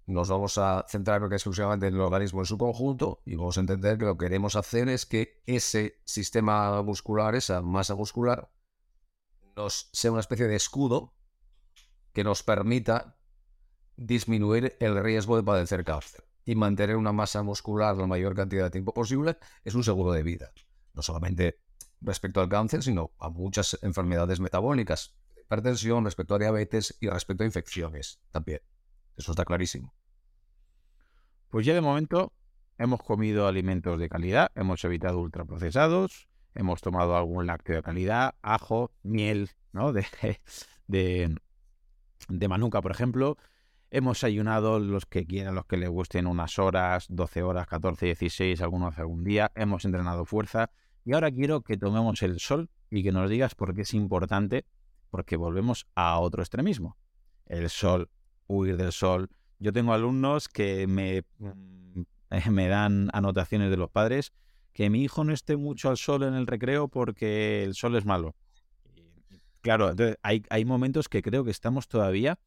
[0.05, 3.97] Nos vamos a centrar exclusivamente en el organismo en su conjunto y vamos a entender
[3.97, 8.51] que lo que queremos hacer es que ese sistema muscular, esa masa muscular,
[9.55, 11.15] nos sea una especie de escudo
[12.13, 13.17] que nos permita
[13.97, 18.71] disminuir el riesgo de padecer cáncer y mantener una masa muscular la mayor cantidad de
[18.71, 20.51] tiempo posible es un seguro de vida.
[20.93, 21.59] No solamente
[22.01, 27.47] respecto al cáncer, sino a muchas enfermedades metabólicas, hipertensión, respecto a diabetes y respecto a
[27.47, 28.61] infecciones también.
[29.17, 29.93] Eso está clarísimo.
[31.49, 32.33] Pues ya de momento
[32.77, 38.91] hemos comido alimentos de calidad, hemos evitado ultraprocesados, hemos tomado algún lácteo de calidad, ajo,
[39.03, 39.93] miel, ¿no?
[39.93, 40.05] De,
[40.87, 41.35] de,
[42.27, 43.37] de manuka, por ejemplo.
[43.95, 48.59] Hemos ayunado los que quieran, los que les gusten unas horas, 12 horas, 14, 16,
[48.59, 49.53] algunos algún día.
[49.55, 50.69] Hemos entrenado fuerza.
[51.05, 54.65] Y ahora quiero que tomemos el sol y que nos digas por qué es importante,
[55.11, 56.97] porque volvemos a otro extremismo.
[57.45, 58.09] El sol,
[58.47, 59.29] huir del sol.
[59.59, 64.33] Yo tengo alumnos que me, mm, me dan anotaciones de los padres
[64.73, 68.03] que mi hijo no esté mucho al sol en el recreo porque el sol es
[68.03, 68.35] malo.
[69.61, 72.37] Claro, entonces hay, hay momentos que creo que estamos todavía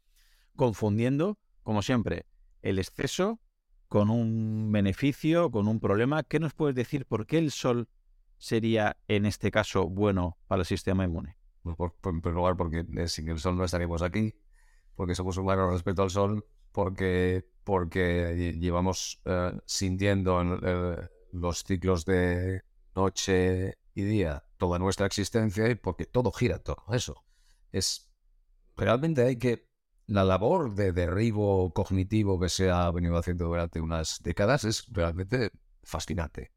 [0.59, 2.27] confundiendo, como siempre,
[2.63, 3.39] el exceso
[3.87, 6.25] con un beneficio, con un problema.
[6.25, 7.89] ¿Qué nos puedes decir por qué el sol
[8.39, 11.37] sería en este caso bueno para el sistema inmune?
[11.77, 14.35] por, en primer lugar, porque eh, sin el sol no estaríamos aquí,
[14.97, 22.63] porque somos humanos respecto al sol, porque, porque llevamos eh, sintiendo eh, los ciclos de
[22.97, 27.23] noche y día toda nuestra existencia y porque todo gira en torno a eso.
[27.71, 28.11] Es
[28.77, 29.68] realmente hay que
[30.09, 35.53] la labor de derribo cognitivo que se ha venido haciendo durante unas décadas es realmente
[35.83, 36.51] fascinante.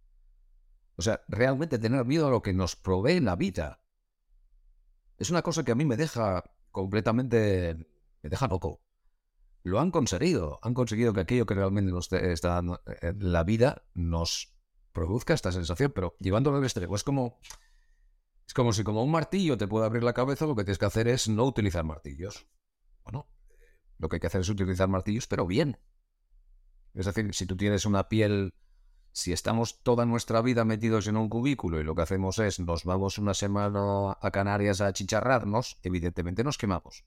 [0.95, 3.83] O sea, realmente tener miedo a lo que nos provee la vida.
[5.17, 7.75] Es una cosa que a mí me deja completamente...
[8.23, 8.81] me deja loco.
[9.63, 10.59] Lo han conseguido.
[10.63, 14.55] Han conseguido que aquello que realmente nos está dando eh, la vida nos
[14.93, 16.95] produzca esta sensación, pero llevándolo al extremo.
[16.95, 17.37] Es como,
[18.47, 20.85] es como si como un martillo te puede abrir la cabeza, lo que tienes que
[20.85, 22.47] hacer es no utilizar martillos.
[23.03, 23.27] Bueno,
[24.01, 25.77] lo que hay que hacer es utilizar martillos, pero bien.
[26.93, 28.53] Es decir, si tú tienes una piel,
[29.13, 32.83] si estamos toda nuestra vida metidos en un cubículo y lo que hacemos es nos
[32.83, 37.05] vamos una semana a Canarias a chicharrarnos, evidentemente nos quemamos.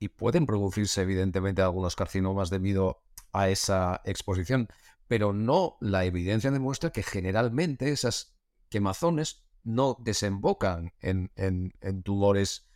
[0.00, 3.02] Y pueden producirse evidentemente algunos carcinomas debido
[3.32, 4.68] a esa exposición
[5.08, 8.36] pero no la evidencia demuestra que generalmente esas
[8.68, 11.72] quemazones no desembocan en,
[12.04, 12.68] tumores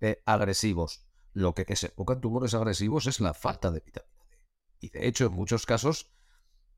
[0.00, 1.05] eh, agresivos.
[1.36, 4.38] Lo que desemboca en tumores agresivos es la falta de vitamina D.
[4.80, 6.10] Y de hecho, en muchos casos,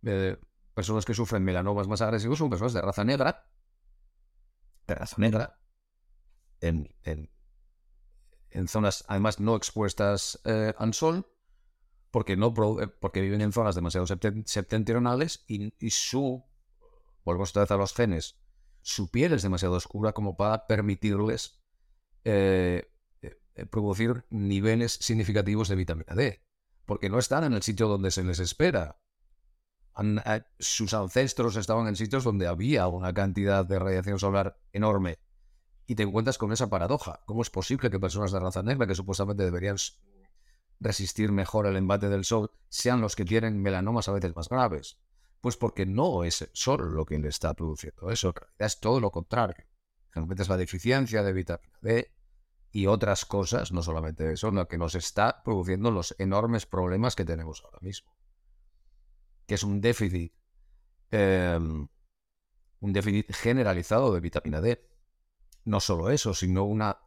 [0.02, 0.36] eh,
[0.74, 3.48] personas que sufren melanomas más agresivos son personas de raza negra,
[4.88, 5.60] de raza negra,
[6.60, 6.88] en,
[8.66, 11.24] zonas además no expuestas eh, al sol,
[12.10, 12.52] porque, no,
[12.82, 16.44] eh, porque viven en zonas demasiado septentrionales y, su,
[17.24, 18.40] volvemos otra vez a los genes,
[18.82, 21.62] su piel es demasiado oscura como para permitirles
[23.66, 26.42] producir niveles significativos de vitamina D,
[26.86, 28.98] porque no están en el sitio donde se les espera.
[30.58, 35.18] sus ancestros estaban en sitios donde había una cantidad de radiación solar enorme.
[35.86, 37.20] Y te encuentras con esa paradoja.
[37.24, 39.76] ¿Cómo es posible que personas de raza negra, que supuestamente deberían
[40.80, 44.98] resistir mejor el embate del sol sean los que tienen melanomas a veces más graves?
[45.40, 49.64] Pues porque no es sol lo que le está produciendo eso, es todo lo contrario.
[50.12, 52.17] Realmente es la deficiencia de vitamina D
[52.78, 57.24] y otras cosas, no solamente eso, lo que nos está produciendo los enormes problemas que
[57.24, 58.16] tenemos ahora mismo.
[59.48, 60.32] Que es un déficit,
[61.10, 61.88] em,
[62.78, 64.88] un déficit generalizado de vitamina D.
[65.64, 67.00] No solo eso, sino una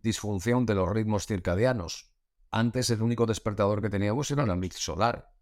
[0.00, 2.14] disfunción de los ritmos circadianos,
[2.50, 5.34] antes el único despertador que teníamos era la luz solar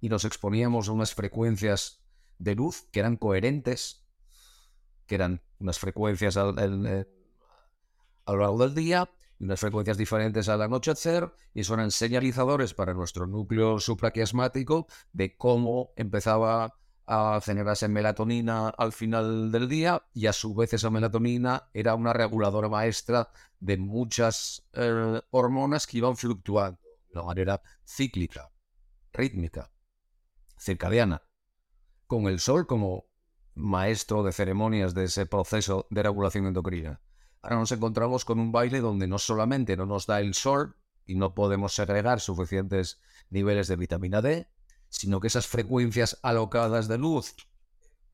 [0.00, 2.04] y nos exponíamos a unas frecuencias
[2.38, 4.08] de luz que eran coherentes,
[5.06, 7.06] que eran unas frecuencias al, eh,
[8.26, 9.08] a lo largo del día
[9.40, 16.74] unas frecuencias diferentes al anochecer, y eran señalizadores para nuestro núcleo supraquiasmático de cómo empezaba
[17.06, 22.14] a generarse melatonina al final del día y a su vez esa melatonina era una
[22.14, 23.28] reguladora maestra
[23.60, 28.50] de muchas eh, hormonas que iban fluctuando de una manera cíclica,
[29.12, 29.70] rítmica,
[30.58, 31.22] circadiana,
[32.06, 33.06] con el sol como
[33.54, 37.03] maestro de ceremonias de ese proceso de regulación endocrina.
[37.44, 40.76] Ahora nos encontramos con un baile donde no solamente no nos da el sol,
[41.06, 44.48] y no podemos segregar suficientes niveles de vitamina D,
[44.88, 47.34] sino que esas frecuencias alocadas de luz,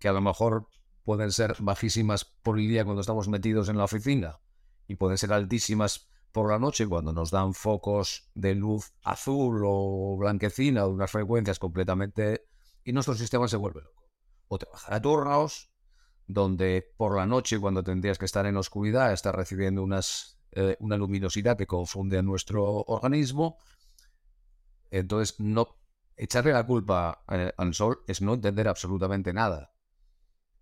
[0.00, 0.66] que a lo mejor
[1.04, 4.40] pueden ser bajísimas por el día cuando estamos metidos en la oficina
[4.88, 10.16] y pueden ser altísimas por la noche cuando nos dan focos de luz azul o
[10.18, 12.48] blanquecina de unas frecuencias completamente
[12.82, 14.08] y nuestro sistema se vuelve loco.
[14.48, 15.69] O trabajar a turnos
[16.32, 20.96] donde por la noche cuando tendrías que estar en oscuridad estás recibiendo unas, eh, una
[20.96, 23.58] luminosidad que confunde a nuestro organismo.
[24.90, 25.76] Entonces no
[26.16, 29.72] echarle la culpa eh, al sol es no entender absolutamente nada.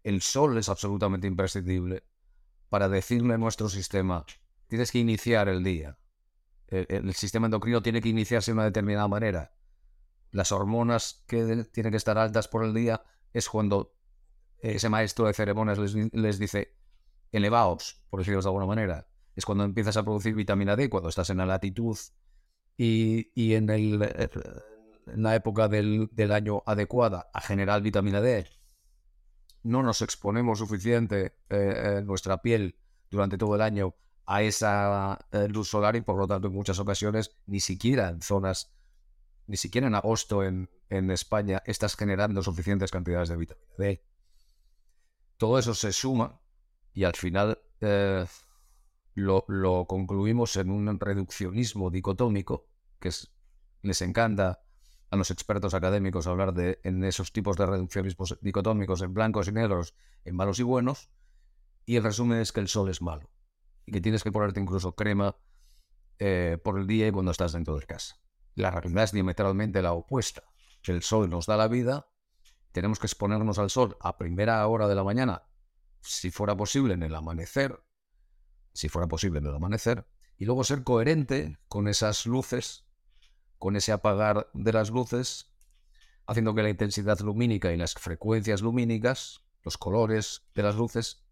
[0.02, 2.04] El sol es absolutamente imprescindible
[2.68, 4.24] para decirle a nuestro sistema
[4.68, 5.98] tienes que iniciar el día.
[6.68, 9.54] El, sistema endocrino tiene que iniciarse de una determinada manera.
[10.30, 13.02] Las hormonas que tienen que estar altas por el día
[13.32, 13.97] es cuando
[14.60, 16.74] ese maestro de ceremonias les, dice
[17.32, 19.06] elevaos, por decirlo de alguna manera.
[19.34, 21.96] Es cuando empiezas a producir vitamina D, cuando estás en la latitud
[22.76, 23.98] y, en,
[25.06, 28.46] la época del, año adecuada a generar vitamina D.
[29.62, 32.78] No nos exponemos suficiente eh, en nuestra piel
[33.10, 33.94] durante todo el año
[34.26, 38.20] a esa eh, luz solar y por lo tanto en muchas ocasiones ni siquiera en
[38.20, 38.70] zonas,
[39.46, 44.02] ni siquiera en agosto en, España estás generando suficientes cantidades de vitamina D.
[45.38, 46.40] Todo eso se suma
[46.92, 48.26] y al final eh,
[49.14, 52.66] lo, concluimos en un reduccionismo dicotómico
[52.98, 53.10] que
[53.82, 54.60] les encanta
[55.10, 59.52] a los expertos académicos hablar de en esos tipos de reduccionismos dicotómicos en blancos y
[59.52, 61.08] negros, en malos y buenos,
[61.86, 63.30] y el resumen es que el sol es malo
[63.86, 65.36] y que tienes que ponerte incluso crema
[66.18, 68.20] eh, por el día y cuando estás dentro de casa.
[68.54, 70.42] La realidad es diametralmente la opuesta.
[70.82, 72.08] El sol nos da la vida,
[72.72, 75.42] tenemos que exponernos al sol a primera hora de la mañana,
[76.00, 77.82] si fuera posible en el amanecer,
[78.72, 80.06] si fuera posible en el amanecer,
[80.36, 82.86] y luego ser coherente con esas luces,
[83.58, 85.52] con ese apagar de las luces,
[86.26, 91.24] haciendo que la intensidad lumínica y las frecuencias lumínicas, los colores de las luces,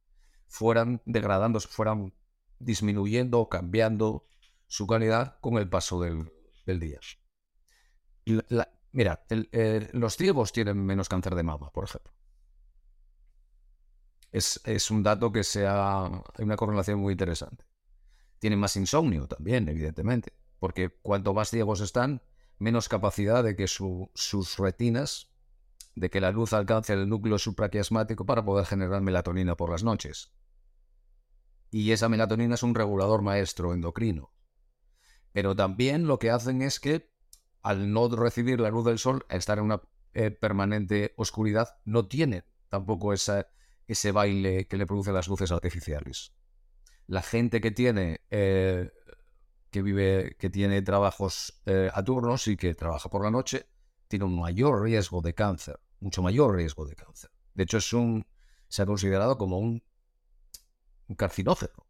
[0.49, 2.15] fueran degradándose, fueran
[2.59, 4.27] disminuyendo o cambiando
[4.67, 6.31] su calidad con el paso del,
[6.81, 6.99] día.
[8.97, 9.25] Mira,
[9.93, 12.13] los ciegos tienen menos cáncer de mama, por ejemplo.
[14.33, 17.65] Es, un dato que sea hay una correlación muy interesante.
[18.39, 22.23] Tienen más insomnio también, evidentemente, porque cuanto más ciegos están,
[22.59, 25.31] menos capacidad de que sus retinas,
[25.95, 30.37] de que la luz alcance el núcleo supraquiasmático para poder generar melatonina por las noches
[31.71, 34.33] y esa melatonina es un regulador maestro endocrino.
[35.33, 37.15] Pero también lo que hacen es que
[37.67, 39.83] al no recibir la luz del sol, al estar en una
[40.15, 46.33] eh, permanente oscuridad, no tienen tampoco ese baile que le produce las luces artificiales.
[47.07, 48.91] La gente que tiene eh,
[49.71, 53.67] que vive, que tiene trabajos eh, a turnos y que trabaja por la noche,
[54.09, 57.31] tiene un mayor riesgo de cáncer, mucho mayor riesgo de cáncer.
[57.55, 59.83] De hecho, se ha considerado como un
[61.09, 61.87] un carcinógeno.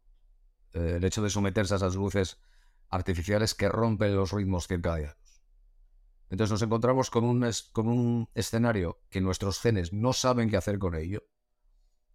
[0.72, 2.38] Eh, el hecho de someterse a esas luces
[2.88, 5.16] artificiales que rompen los ritmos circadianos.
[6.30, 10.78] Entonces nos encontramos con un, con un escenario que nuestros genes no saben qué hacer
[10.78, 11.24] con ello,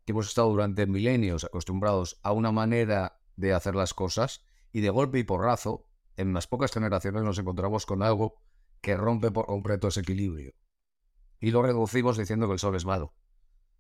[0.06, 4.90] que hemos estado durante milenios acostumbrados a una manera de hacer las cosas y de
[4.90, 5.88] golpe y porrazo,
[6.18, 8.42] en unas pocas generaciones nos encontramos con algo
[8.82, 10.54] que rompe por completo ese equilibrio.
[11.40, 13.14] Y lo reducimos diciendo que el sol es malo.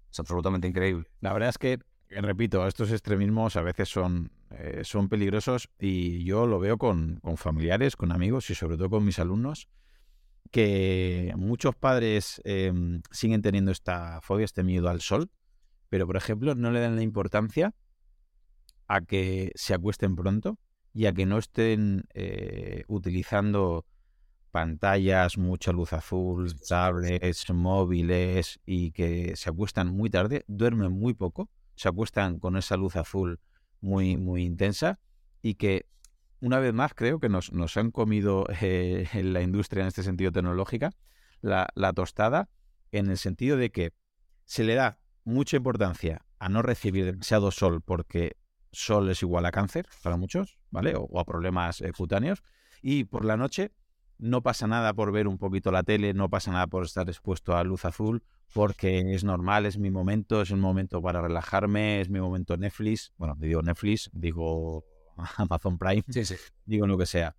[0.09, 1.07] Es absolutamente increíble.
[1.19, 1.79] La verdad es que
[2.09, 7.37] repito, estos extremismos a veces son, eh, son peligrosos y yo lo veo con, con,
[7.37, 9.69] familiares, con amigos y sobre todo con mis alumnos,
[10.51, 15.29] que muchos padres em, siguen teniendo esta fobia, este miedo al sol,
[15.89, 17.73] pero por ejemplo no le dan la importancia
[18.87, 20.59] a que se acuesten pronto
[20.93, 23.85] y a que no estén eh, utilizando
[24.51, 31.49] pantallas, mucha luz azul, tablets, móviles y que se acuestan muy tarde, duermen muy poco
[31.81, 33.39] se acuestan con esa luz azul
[33.79, 34.99] muy, muy intensa
[35.41, 35.87] y que
[36.41, 40.03] una vez más creo que nos, nos han comido eh, en la industria en este
[40.03, 40.91] sentido tecnológica
[41.41, 42.49] la, la tostada
[42.91, 43.93] en el sentido de que
[44.45, 48.35] se le da mucha importancia a no recibir demasiado sol porque
[48.71, 50.93] sol es igual a cáncer para muchos, ¿vale?
[50.95, 52.43] O, a problemas eh, cutáneos.
[52.81, 53.71] Y por la noche
[54.17, 57.55] no pasa nada por ver un poquito la tele, no pasa nada por estar expuesto
[57.55, 58.23] a luz azul
[58.53, 63.13] porque es normal, es mi momento, es un momento para relajarme, es mi momento Netflix.
[63.17, 64.83] Bueno, digo Netflix, digo
[65.37, 66.03] Amazon Prime,
[66.65, 67.35] digo lo que sea.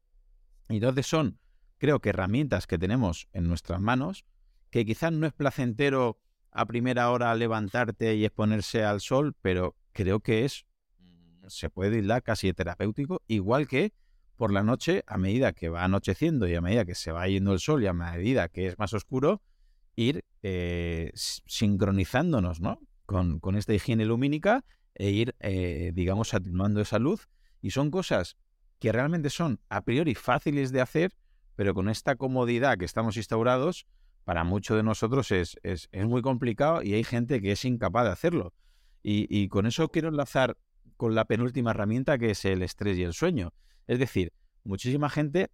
[0.69, 1.39] Y entonces son,
[1.79, 4.25] creo que herramientas que tenemos en nuestras manos,
[4.71, 6.19] que quizás no es placentero
[6.51, 10.67] a primera hora levantarte y exponerse al sol, pero creo que es,
[11.49, 13.93] se puede dar casi terapéutico, igual que
[14.37, 17.53] por la noche, a medida que va anocheciendo y a medida que se va yendo
[17.53, 19.41] el sol y a medida que es más oscuro,
[19.95, 22.81] ir eh, sincronizándonos ¿no?
[23.07, 24.65] con, con, esta higiene lumínica
[24.95, 27.29] e ir, eh, digamos, atenuando esa luz.
[27.63, 28.37] Y son cosas
[28.79, 31.15] que realmente son a priori fáciles de hacer,
[31.57, 33.87] pero con esta comodidad que estamos instaurados,
[34.25, 38.05] para muchos de nosotros es, es, es, muy complicado y hay gente que es incapaz
[38.05, 38.53] de hacerlo.
[39.03, 40.57] Y, y, con eso quiero enlazar
[40.97, 43.53] con la penúltima herramienta que es el estrés y el sueño.
[43.87, 44.33] Es decir,
[44.65, 45.51] muchísima gente,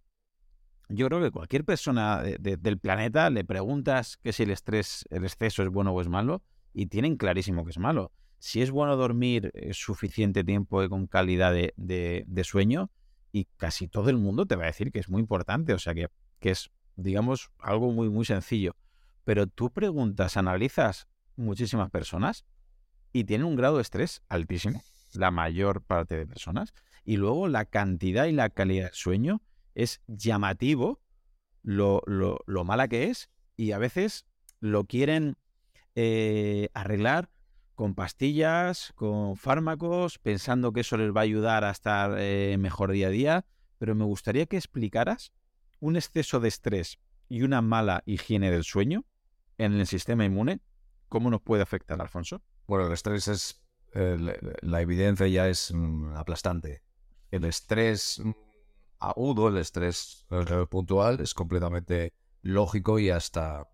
[0.87, 5.63] yo creo que cualquier persona del planeta le preguntas que si el estrés, el exceso
[5.63, 8.11] es bueno o es malo y tienen clarísimo que es malo.
[8.39, 12.89] Si es bueno dormir eh, suficiente tiempo y con calidad de, de, sueño,
[13.31, 15.93] y casi todo el mundo te va a decir que es muy importante, o sea
[15.93, 16.07] que,
[16.39, 18.75] que es digamos, algo muy, muy sencillo.
[19.23, 22.45] Pero tú preguntas, analizas muchísimas personas
[23.13, 24.83] y tienen un grado de estrés altísimo,
[25.13, 26.73] la mayor parte de personas.
[27.03, 29.41] Y luego la cantidad y la calidad del sueño
[29.75, 30.99] es llamativo
[31.63, 34.25] lo, lo, lo mala que es y a veces
[34.59, 35.37] lo quieren
[35.95, 37.29] eh, arreglar
[37.79, 42.91] con pastillas, con fármacos, pensando que eso les va a ayudar a estar eh, mejor
[42.91, 43.45] día a día.
[43.77, 45.31] Pero me gustaría que explicaras
[45.79, 46.99] un exceso de estrés
[47.29, 49.05] y una mala higiene del sueño
[49.57, 50.59] en el sistema inmune,
[51.07, 52.41] ¿cómo nos puede afectar, Alfonso?
[52.67, 53.61] Bueno, el estrés es,
[53.93, 56.83] la evidencia ya es mm, aplastante.
[57.31, 58.31] El estrés mm,
[58.99, 63.69] agudo, el estrés eh, puntual es completamente lógico y hasta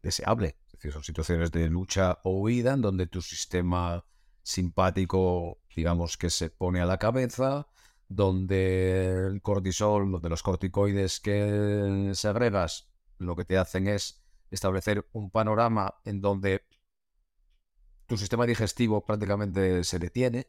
[0.00, 0.54] deseable.
[0.76, 4.04] Decir, son situaciones de lucha o huida en donde tu sistema
[4.42, 7.66] simpático, digamos que se pone a la cabeza,
[8.08, 15.30] donde el cortisol, donde los corticoides que segregas, lo que te hacen es establecer un
[15.30, 16.66] panorama en donde
[18.06, 20.48] tu sistema digestivo prácticamente se detiene,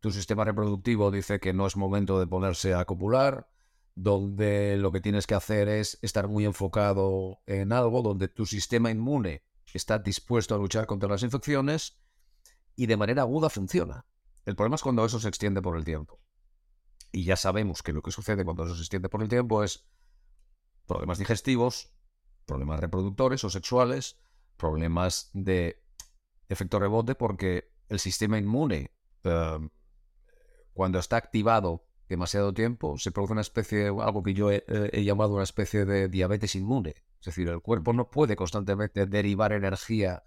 [0.00, 3.48] tu sistema reproductivo dice que no es momento de ponerse a copular,
[3.96, 8.90] donde lo que tienes que hacer es estar muy enfocado en algo, donde tu sistema
[8.90, 9.42] inmune
[9.72, 11.98] está dispuesto a luchar contra las infecciones
[12.76, 14.06] y de manera aguda funciona.
[14.44, 16.20] El problema es cuando eso se extiende por el tiempo.
[17.10, 19.86] Y ya sabemos que lo que sucede cuando eso se extiende por el tiempo es
[20.86, 21.94] problemas digestivos,
[22.44, 24.18] problemas reproductores o sexuales,
[24.58, 25.82] problemas de
[26.48, 28.94] efecto rebote, porque el sistema inmune,
[29.24, 29.70] em,
[30.74, 34.62] cuando está activado demasiado tiempo, se produce una especie, algo que yo he,
[35.04, 36.94] llamado una especie de diabetes inmune.
[37.20, 40.22] Es decir, el cuerpo no puede constantemente derivar energía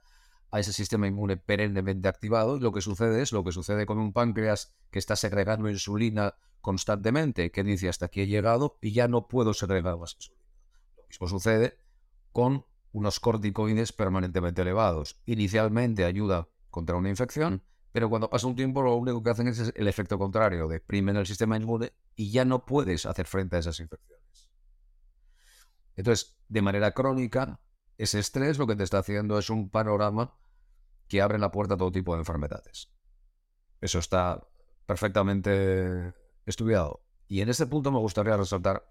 [0.52, 4.14] a ese sistema inmune perennemente activado lo que sucede es lo que sucede con un
[4.14, 9.28] páncreas que está segregando insulina constantemente, que dice hasta aquí he llegado y ya no
[9.28, 10.44] puedo segregar más insulina.
[10.98, 11.78] Lo mismo sucede
[12.32, 15.22] con unos corticoides permanentemente elevados.
[15.26, 19.74] Inicialmente ayuda contra una infección, pero cuando pasa un tiempo lo único que hacen es
[19.76, 23.80] el efecto contrario, deprimen el sistema inmune y ya no puedes hacer frente a esas
[23.80, 24.52] infecciones.
[25.96, 27.60] Entonces, de manera crónica,
[27.98, 30.38] ese estrés lo que te está haciendo es un panorama
[31.08, 32.94] que abre la puerta a todo tipo de enfermedades.
[33.82, 34.48] Eso está
[34.86, 36.14] perfectamente
[36.46, 37.04] estudiado.
[37.28, 38.90] Y en este punto me gustaría resaltar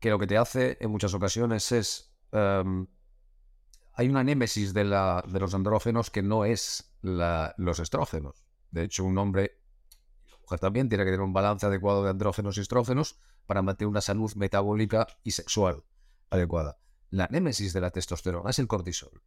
[0.00, 2.14] que lo que te hace en muchas ocasiones es...
[2.32, 2.86] Em,
[3.96, 8.44] hay una némesis de, los andrógenos que no es los estrógenos.
[8.70, 9.58] De hecho, un hombre,
[10.42, 14.02] mujer también, tiene que tener un balance adecuado de andrógenos y estrógenos para mantener una
[14.02, 15.82] salud metabólica y sexual
[16.28, 16.78] adecuada.
[17.08, 19.22] La némesis de la testosterona es el cortisol.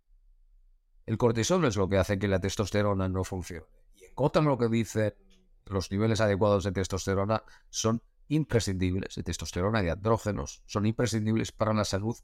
[1.07, 3.65] El cortisol es lo que hace que la testosterona no funcione.
[3.95, 5.15] Y en contra lo que dicen
[5.65, 11.73] los niveles adecuados de testosterona son imprescindibles, de testosterona y de andrógenos, son imprescindibles para
[11.73, 12.15] la salud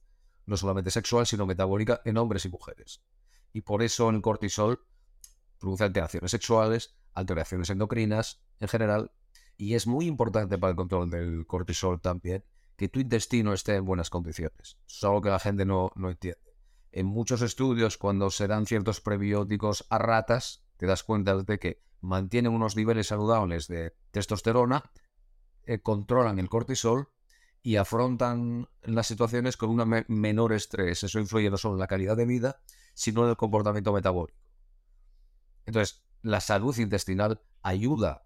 [0.45, 3.01] no solamente sexual, sino metabólica en hombres y mujeres.
[3.53, 4.85] Y por eso el cortisol
[5.59, 9.11] produce alteraciones sexuales, alteraciones endocrinas en general,
[9.57, 12.43] y es muy importante para el control del cortisol también
[12.75, 14.77] que tu intestino esté en buenas condiciones.
[14.87, 16.41] Es algo que la gente no, no entiende.
[16.91, 21.81] En muchos estudios, cuando se dan ciertos prebióticos a ratas, te das cuenta de que
[22.01, 24.91] mantienen unos niveles saludables de testosterona,
[25.63, 27.09] eh, controlan el cortisol
[27.65, 31.01] y afrontan las situaciones con un menor estrés.
[31.01, 32.61] Eso influye no solo en la calidad de vida,
[32.93, 34.39] sino en el comportamiento metabólico.
[35.65, 38.23] Entonces, la salud intestinal ayuda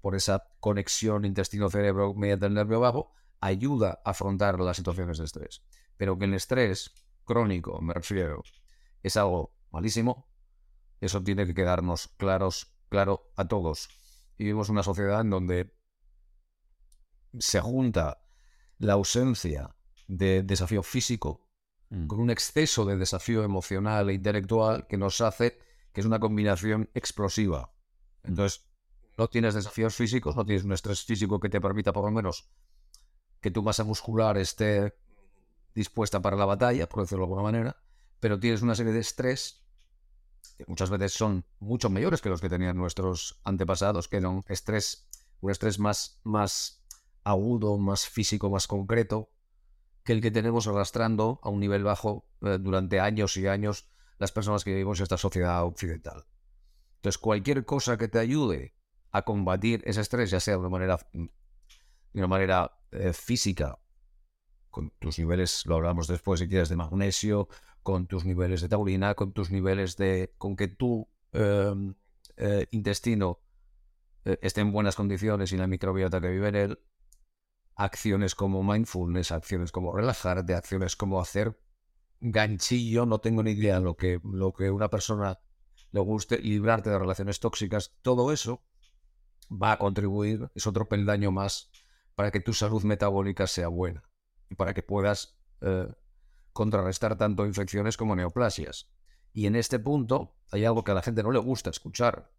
[0.00, 5.62] por esa conexión intestino-cerebro mediante el nervio vago, ayuda a afrontar las situaciones de estrés.
[5.98, 6.94] Pero que el estrés
[7.26, 8.42] crónico, me refiero,
[9.02, 10.30] es algo malísimo,
[11.02, 13.90] eso tiene que quedarnos claros claro a todos.
[14.38, 15.76] Vivimos una sociedad en donde
[17.38, 18.22] se junta
[18.78, 19.74] la ausencia
[20.08, 21.48] de desafío físico
[21.90, 22.06] mm.
[22.06, 25.58] con un exceso de desafío emocional e intelectual que nos hace
[25.92, 27.72] que es una combinación explosiva.
[28.22, 28.28] Mm.
[28.28, 28.66] Entonces,
[29.16, 32.50] no tienes desafíos físicos, no tienes un estrés físico que te permita por lo menos
[33.40, 34.94] que tu masa muscular esté
[35.74, 37.76] dispuesta para la batalla, por decirlo de alguna manera,
[38.20, 39.62] pero tienes una serie de estrés
[40.56, 45.08] que muchas veces son mucho mayores que los que tenían nuestros antepasados, que eran estrés,
[45.40, 46.75] un estrés más, más
[47.26, 49.30] agudo, más físico, más concreto,
[50.04, 54.30] que el que tenemos arrastrando a un nivel bajo eh, durante años y años las
[54.30, 56.24] personas que vivimos en esta sociedad occidental.
[56.96, 58.76] Entonces, cualquier cosa que te ayude
[59.10, 61.28] a combatir ese estrés, ya sea de una manera, de
[62.14, 63.80] una manera eh, física,
[64.70, 67.48] con tus niveles, lo hablamos después si quieres, de magnesio,
[67.82, 70.32] con tus niveles de taurina, con tus niveles de...
[70.38, 71.94] con que tu em,
[72.36, 73.40] eh, intestino
[74.24, 76.80] esté en buenas condiciones y la microbiota que vive en él,
[77.76, 81.60] acciones como mindfulness, acciones como relajarte, acciones como hacer
[82.20, 85.38] ganchillo, no tengo ni idea lo que, lo que una persona
[85.92, 88.64] le guste, librarte de relaciones tóxicas, todo eso
[89.50, 91.70] va a contribuir, es otro peldaño más
[92.14, 94.02] para que tu salud metabólica sea buena
[94.48, 95.86] y para que puedas eh,
[96.52, 98.90] contrarrestar tanto infecciones como neoplasias.
[99.34, 102.32] Y en este punto hay algo que a la gente no le gusta escuchar.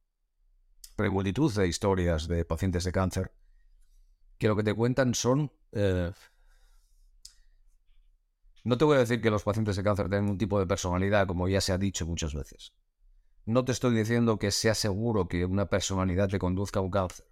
[0.95, 3.31] Pero multitud de historias de pacientes de cáncer
[4.37, 5.51] que lo que te cuentan son...
[5.71, 6.11] Eh,
[8.63, 11.25] no te voy a decir que los pacientes de cáncer tienen un tipo de personalidad,
[11.25, 12.73] como ya se ha dicho muchas veces.
[13.45, 17.25] No te estoy diciendo que sea seguro que una personalidad te conduzca a un cáncer,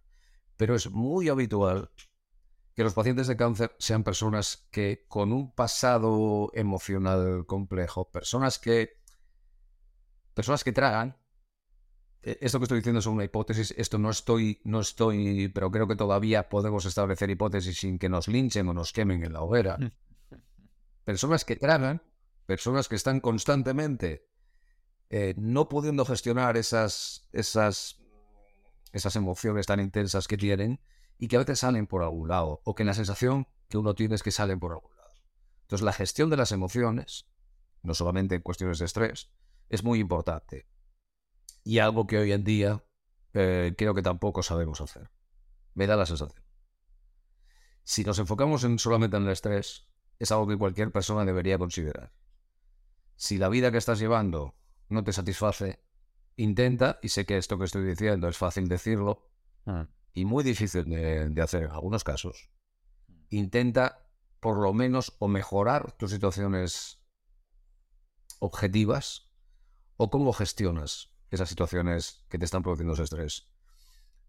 [0.55, 1.91] pero es muy habitual
[2.73, 9.01] que los pacientes de cáncer sean personas que con un pasado emocional complejo, personas que
[10.33, 11.17] personas que tragan
[12.25, 15.95] esto que estoy diciendo es una hipótesis, esto no estoy no estoy, pero creo que
[15.95, 19.77] todavía podemos establecer hipótesis sin que nos linchen o nos quemen en la hoguera.
[19.77, 19.91] Mm.
[21.03, 22.01] Personas que tragan,
[22.47, 24.27] personas que están constantemente
[25.11, 28.01] eh, no pudiendo gestionar esas esas
[28.91, 30.79] esas emociones tan intensas que tienen
[31.19, 34.15] y que a veces salen por algún lado, o que la sensación que uno tiene
[34.15, 35.13] es que salen por algún lado.
[35.61, 37.27] Entonces la gestión de las emociones,
[37.83, 39.29] no solamente en cuestiones de estrés,
[39.69, 40.65] es muy importante.
[41.65, 42.85] Y algo que hoy en día
[43.33, 45.11] eh, creo que tampoco sabemos hacer.
[45.73, 46.41] Me da la sensación.
[47.83, 52.13] Si nos enfocamos en solamente en el estrés, es algo que cualquier persona debería considerar.
[53.17, 54.55] Si la vida que estás llevando
[54.87, 55.83] no te satisface,
[56.37, 59.27] intenta, y sé que esto que estoy diciendo es fácil decirlo,
[59.65, 62.49] ah y muy difícil de, hacer en algunos casos,
[63.29, 64.09] intenta
[64.39, 66.99] por lo menos o mejorar tus situaciones
[68.39, 69.33] objetivas
[69.97, 73.47] o cómo gestionas esas situaciones que te están produciendo ese estrés.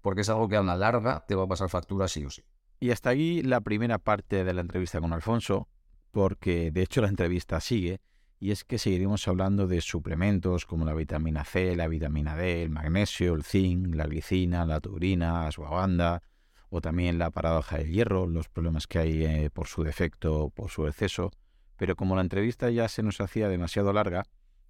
[0.01, 2.43] Porque es algo que a la larga te va a pasar factura sí o sí.
[2.78, 5.68] Y hasta aquí la primera parte de la entrevista con Alfonso,
[6.10, 8.01] porque de hecho la entrevista sigue
[8.39, 12.70] y es que seguiremos hablando de suplementos como la vitamina C, la vitamina D, el
[12.70, 16.23] magnesio, el zinc, la glicina, la taurina, la ashwagandha
[16.68, 20.70] o también la paradoja del hierro, los problemas que hay eh, por su defecto por
[20.70, 21.31] su exceso.
[21.77, 24.24] Pero como la entrevista ya se nos hacía demasiado larga,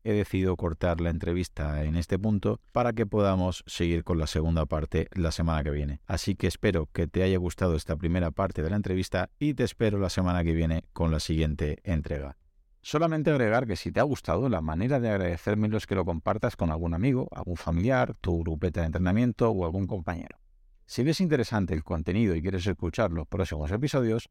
[0.06, 4.64] he decidido cortar la entrevista en este punto para que podamos seguir con la segunda
[4.64, 6.00] parte la semana que viene.
[6.06, 9.64] Así que espero que te haya gustado esta primera parte de la entrevista y te
[9.64, 12.36] espero la semana que viene con la siguiente entrega.
[12.82, 16.54] Solamente agregar que si te ha gustado, la manera de agradecérmelo es que lo compartas
[16.54, 20.38] con algún amigo, algún familiar, tu grupeta de entrenamiento o algún compañero.
[20.84, 24.30] Si ves interesante el contenido y quieres escuchar los próximos episodios,